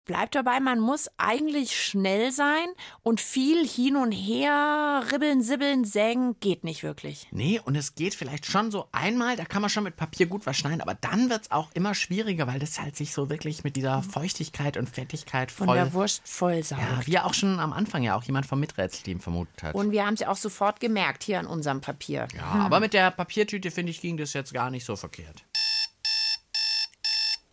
Bleibt 0.05 0.35
dabei, 0.35 0.59
man 0.59 0.81
muss 0.81 1.09
eigentlich 1.17 1.81
schnell 1.81 2.33
sein 2.33 2.67
und 3.05 3.21
viel 3.21 3.65
hin 3.65 3.95
und 3.95 4.11
her, 4.11 5.05
ribbeln, 5.12 5.43
sibbeln, 5.43 5.85
sägen 5.85 6.35
geht 6.41 6.65
nicht 6.65 6.83
wirklich. 6.83 7.29
Nee, 7.31 7.61
und 7.65 7.77
es 7.77 7.95
geht 7.95 8.17
vielleicht 8.17 8.45
schon 8.47 8.73
so 8.73 8.88
einmal, 8.91 9.37
da 9.37 9.45
kann 9.45 9.62
man 9.62 9.71
schon 9.71 9.85
mit 9.85 9.95
Papier 9.95 10.27
gut 10.27 10.45
was 10.45 10.57
schneiden, 10.57 10.81
aber 10.81 10.95
dann 10.95 11.31
wird 11.31 11.43
es 11.43 11.51
auch 11.53 11.71
immer 11.75 11.95
schwieriger, 11.95 12.49
weil 12.49 12.59
das 12.59 12.81
halt 12.81 12.97
sich 12.97 13.12
so 13.12 13.31
wirklich 13.31 13.62
mit 13.62 13.77
dieser 13.77 14.03
Feuchtigkeit 14.03 14.77
und 14.77 14.88
Fettigkeit 14.88 15.53
Von 15.53 15.69
voll. 15.69 15.77
der 15.77 15.93
Wurst 15.93 16.23
vollsaugt. 16.25 16.83
ja, 16.83 17.07
wie 17.07 17.19
auch 17.21 17.35
schon 17.35 17.61
am 17.61 17.73
Anfang 17.73 18.03
ja 18.03 18.17
auch 18.17 18.25
jemand 18.25 18.47
vom 18.47 18.59
Miträtselteam 18.59 19.21
vermutet 19.21 19.62
hat. 19.62 19.77
Und 19.77 19.93
wir 19.93 20.05
haben 20.05 20.15
es 20.15 20.21
ja 20.21 20.29
auch 20.31 20.37
sofort 20.37 20.81
gemerkt 20.81 21.23
hier 21.23 21.38
an 21.38 21.47
unserem 21.47 21.81
Papier. 21.81 22.27
ja, 22.37 22.43
aber 22.43 22.81
mit 22.81 22.93
der 22.93 23.12
Papiertüte, 23.12 23.71
finde 23.71 23.91
ich, 23.91 24.01
ging 24.01 24.17
das 24.17 24.33
jetzt 24.33 24.53
gar 24.53 24.71
nicht 24.71 24.85
so 24.85 24.97
verkehrt. 24.97 25.45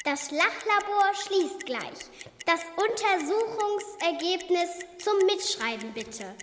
Das 0.10 0.32
Lachlabor 0.32 1.14
schließt 1.24 1.68
gleich. 1.68 2.00
Das 2.48 2.62
Untersuchungsergebnis 2.78 4.70
zum 4.98 5.14
Mitschreiben 5.28 5.94
bitte. 5.94 6.34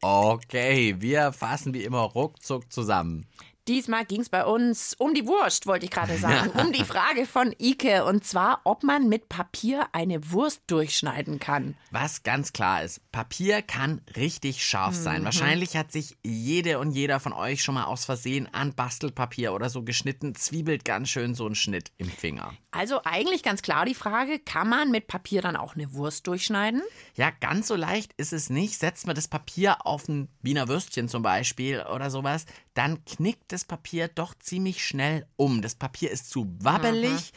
Okay, 0.00 0.96
wir 0.98 1.34
fassen 1.34 1.74
wie 1.74 1.84
immer 1.84 2.00
ruckzuck 2.00 2.72
zusammen. 2.72 3.26
Diesmal 3.68 4.04
ging 4.04 4.20
es 4.20 4.28
bei 4.28 4.44
uns 4.44 4.94
um 4.98 5.14
die 5.14 5.26
Wurst, 5.26 5.68
wollte 5.68 5.84
ich 5.84 5.90
gerade 5.90 6.18
sagen. 6.18 6.50
Um 6.62 6.72
die 6.72 6.84
Frage 6.84 7.26
von 7.26 7.54
Ike. 7.60 8.04
Und 8.04 8.24
zwar, 8.24 8.60
ob 8.64 8.82
man 8.82 9.08
mit 9.08 9.28
Papier 9.28 9.88
eine 9.92 10.32
Wurst 10.32 10.62
durchschneiden 10.66 11.38
kann. 11.38 11.76
Was 11.90 12.22
ganz 12.22 12.52
klar 12.52 12.82
ist, 12.82 13.00
Papier 13.10 13.62
kann 13.62 14.00
richtig 14.16 14.64
scharf 14.64 14.94
sein. 14.94 15.24
Wahrscheinlich 15.24 15.76
hat 15.76 15.92
sich 15.92 16.16
jede 16.22 16.78
und 16.78 16.92
jeder 16.92 17.20
von 17.20 17.32
euch 17.32 17.62
schon 17.62 17.74
mal 17.74 17.84
aus 17.84 18.04
Versehen 18.04 18.48
an 18.52 18.74
Bastelpapier 18.74 19.52
oder 19.52 19.70
so 19.70 19.82
geschnitten, 19.82 20.34
zwiebelt 20.34 20.84
ganz 20.84 21.08
schön 21.08 21.34
so 21.34 21.46
ein 21.46 21.54
Schnitt 21.54 21.92
im 21.98 22.08
Finger. 22.10 22.54
Also 22.70 23.00
eigentlich 23.04 23.42
ganz 23.42 23.62
klar 23.62 23.84
die 23.84 23.94
Frage, 23.94 24.38
kann 24.38 24.68
man 24.68 24.90
mit 24.90 25.06
Papier 25.06 25.42
dann 25.42 25.56
auch 25.56 25.74
eine 25.74 25.92
Wurst 25.92 26.26
durchschneiden? 26.26 26.82
Ja, 27.14 27.30
ganz 27.30 27.68
so 27.68 27.76
leicht 27.76 28.12
ist 28.16 28.32
es 28.32 28.50
nicht. 28.50 28.78
Setzt 28.78 29.06
man 29.06 29.14
das 29.14 29.28
Papier 29.28 29.86
auf 29.86 30.08
ein 30.08 30.28
Wiener 30.40 30.68
Würstchen 30.68 31.08
zum 31.08 31.22
Beispiel 31.22 31.82
oder 31.82 32.10
sowas, 32.10 32.46
dann 32.74 33.04
knickt 33.04 33.52
das 33.52 33.64
Papier 33.64 34.08
doch 34.08 34.34
ziemlich 34.38 34.84
schnell 34.84 35.26
um. 35.36 35.62
Das 35.62 35.74
Papier 35.74 36.10
ist 36.10 36.30
zu 36.30 36.46
wabbelig. 36.60 37.32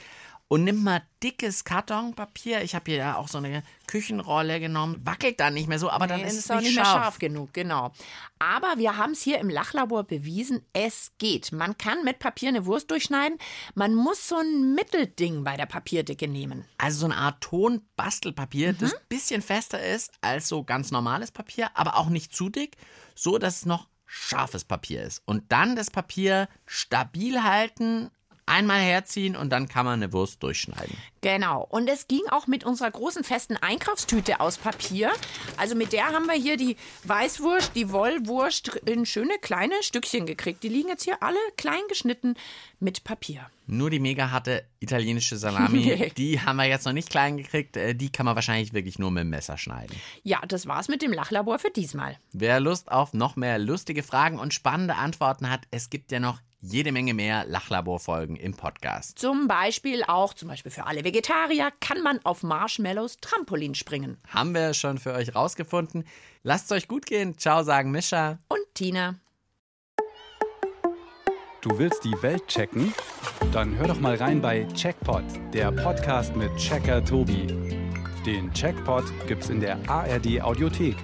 Und 0.47 0.63
nimmt 0.63 0.83
mal 0.83 1.01
dickes 1.23 1.63
Kartonpapier. 1.63 2.61
Ich 2.61 2.75
habe 2.75 2.91
hier 2.91 2.97
ja 2.99 3.15
auch 3.17 3.27
so 3.27 3.39
eine 3.39 3.63
Küchenrolle 3.87 4.59
genommen. 4.59 5.01
Wackelt 5.03 5.39
dann 5.39 5.55
nicht 5.55 5.67
mehr 5.67 5.79
so, 5.79 5.89
aber 5.89 6.05
dann 6.05 6.21
Nee, 6.21 6.27
ist 6.27 6.35
es 6.37 6.51
auch 6.51 6.57
nicht 6.57 6.65
nicht 6.67 6.75
mehr 6.75 6.85
scharf. 6.85 7.01
scharf 7.03 7.17
genug, 7.19 7.51
genau. 7.51 7.91
Aber 8.37 8.77
wir 8.77 8.95
haben 8.95 9.13
es 9.13 9.23
hier 9.23 9.39
im 9.39 9.49
Lachlabor 9.49 10.03
bewiesen, 10.03 10.63
es 10.71 11.13
geht. 11.17 11.51
Man 11.51 11.79
kann 11.79 12.03
mit 12.03 12.19
Papier 12.19 12.49
eine 12.49 12.67
Wurst 12.67 12.91
durchschneiden. 12.91 13.39
Man 13.73 13.95
muss 13.95 14.27
so 14.27 14.35
ein 14.35 14.75
Mittelding 14.75 15.43
bei 15.43 15.57
der 15.57 15.65
Papierdicke 15.65 16.27
nehmen. 16.27 16.63
Also 16.77 16.99
so 16.99 17.05
eine 17.07 17.17
Art 17.17 17.41
Tonbastelpapier, 17.41 18.73
das 18.73 18.93
ein 18.93 18.99
bisschen 19.09 19.41
fester 19.41 19.83
ist 19.83 20.11
als 20.21 20.47
so 20.47 20.63
ganz 20.63 20.91
normales 20.91 21.31
Papier, 21.31 21.69
aber 21.73 21.97
auch 21.97 22.09
nicht 22.09 22.35
zu 22.35 22.49
dick, 22.49 22.77
so 23.15 23.39
dass 23.39 23.57
es 23.57 23.65
noch 23.65 23.87
scharfes 24.15 24.63
Papier 24.63 25.03
ist. 25.03 25.21
Und 25.25 25.51
dann 25.51 25.75
das 25.75 25.91
Papier 25.91 26.47
stabil 26.65 27.43
halten, 27.43 28.09
einmal 28.45 28.79
herziehen 28.79 29.35
und 29.35 29.49
dann 29.49 29.67
kann 29.67 29.85
man 29.85 30.01
eine 30.01 30.13
Wurst 30.13 30.43
durchschneiden. 30.43 30.95
Genau. 31.21 31.65
Und 31.69 31.89
es 31.89 32.07
ging 32.07 32.21
auch 32.29 32.45
mit 32.47 32.63
unserer 32.63 32.91
großen 32.91 33.23
festen 33.23 33.57
Einkaufstüte 33.57 34.39
aus 34.39 34.57
Papier. 34.57 35.11
Also 35.57 35.75
mit 35.75 35.93
der 35.93 36.05
haben 36.07 36.25
wir 36.27 36.33
hier 36.35 36.55
die 36.55 36.77
Weißwurst, 37.03 37.75
die 37.75 37.91
Wollwurst 37.91 38.67
in 38.85 39.05
schöne 39.05 39.33
kleine 39.41 39.73
Stückchen 39.81 40.25
gekriegt. 40.25 40.63
Die 40.63 40.69
liegen 40.69 40.89
jetzt 40.89 41.03
hier 41.03 41.23
alle 41.23 41.39
klein 41.57 41.81
geschnitten 41.89 42.35
mit 42.79 43.03
Papier. 43.03 43.49
Nur 43.67 43.89
die 43.89 43.99
mega 43.99 44.29
harte 44.29 44.63
italienische 44.79 45.37
Salami, 45.37 46.11
die 46.17 46.39
haben 46.39 46.57
wir 46.57 46.65
jetzt 46.65 46.85
noch 46.85 46.93
nicht 46.93 47.09
klein 47.09 47.37
gekriegt. 47.37 47.75
Äh, 47.77 47.95
Die 47.95 48.11
kann 48.11 48.27
man 48.27 48.35
wahrscheinlich 48.35 48.73
wirklich 48.73 48.99
nur 48.99 49.09
mit 49.09 49.21
dem 49.21 49.29
Messer 49.31 49.57
schneiden. 49.57 49.95
Ja, 50.21 50.39
das 50.47 50.67
war's 50.67 50.87
mit 50.87 51.01
dem 51.01 51.11
Lachlabor 51.11 51.57
für 51.57 51.71
diesmal. 51.71 52.17
Wer 52.31 52.59
Lust 52.59 52.91
auf 52.91 53.13
noch 53.13 53.35
mehr 53.35 53.57
lustige 53.57 54.03
Fragen 54.03 54.37
und 54.37 54.53
spannende 54.53 54.95
Antworten 54.95 55.49
hat, 55.49 55.61
es 55.71 55.89
gibt 55.89 56.11
ja 56.11 56.19
noch 56.19 56.39
jede 56.71 56.91
Menge 56.91 57.13
mehr 57.13 57.45
Lachlabor-Folgen 57.45 58.35
im 58.35 58.53
Podcast. 58.53 59.19
Zum 59.19 59.47
Beispiel 59.47 60.03
auch, 60.03 60.33
zum 60.33 60.49
Beispiel 60.49 60.71
für 60.71 60.85
alle 60.85 61.03
Vegetarier, 61.03 61.71
kann 61.79 62.01
man 62.01 62.19
auf 62.23 62.43
Marshmallows 62.43 63.17
Trampolin 63.21 63.75
springen. 63.75 64.17
Haben 64.29 64.53
wir 64.53 64.73
schon 64.73 64.97
für 64.97 65.13
euch 65.13 65.35
rausgefunden. 65.35 66.05
Lasst 66.43 66.65
es 66.65 66.71
euch 66.71 66.87
gut 66.87 67.05
gehen. 67.05 67.37
Ciao, 67.37 67.63
sagen 67.63 67.91
Mischa. 67.91 68.39
Und 68.47 68.59
Tina. 68.73 69.15
Du 71.61 71.79
willst 71.79 72.03
die 72.03 72.15
Welt 72.21 72.47
checken? 72.47 72.93
Dann 73.51 73.75
hör 73.77 73.87
doch 73.87 73.99
mal 73.99 74.15
rein 74.15 74.39
bei 74.39 74.65
Checkpot, 74.75 75.23
der 75.53 75.71
Podcast 75.71 76.35
mit 76.35 76.55
Checker 76.57 77.03
Tobi. 77.03 77.47
Den 78.25 78.53
Checkpot 78.53 79.05
gibt's 79.27 79.49
in 79.49 79.59
der 79.59 79.77
ARD 79.89 80.41
Audiothek 80.41 80.95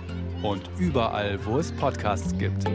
und 0.43 0.69
überall, 0.77 1.43
wo 1.45 1.57
es 1.57 1.71
Podcasts 1.71 2.37
gibt. 2.37 2.65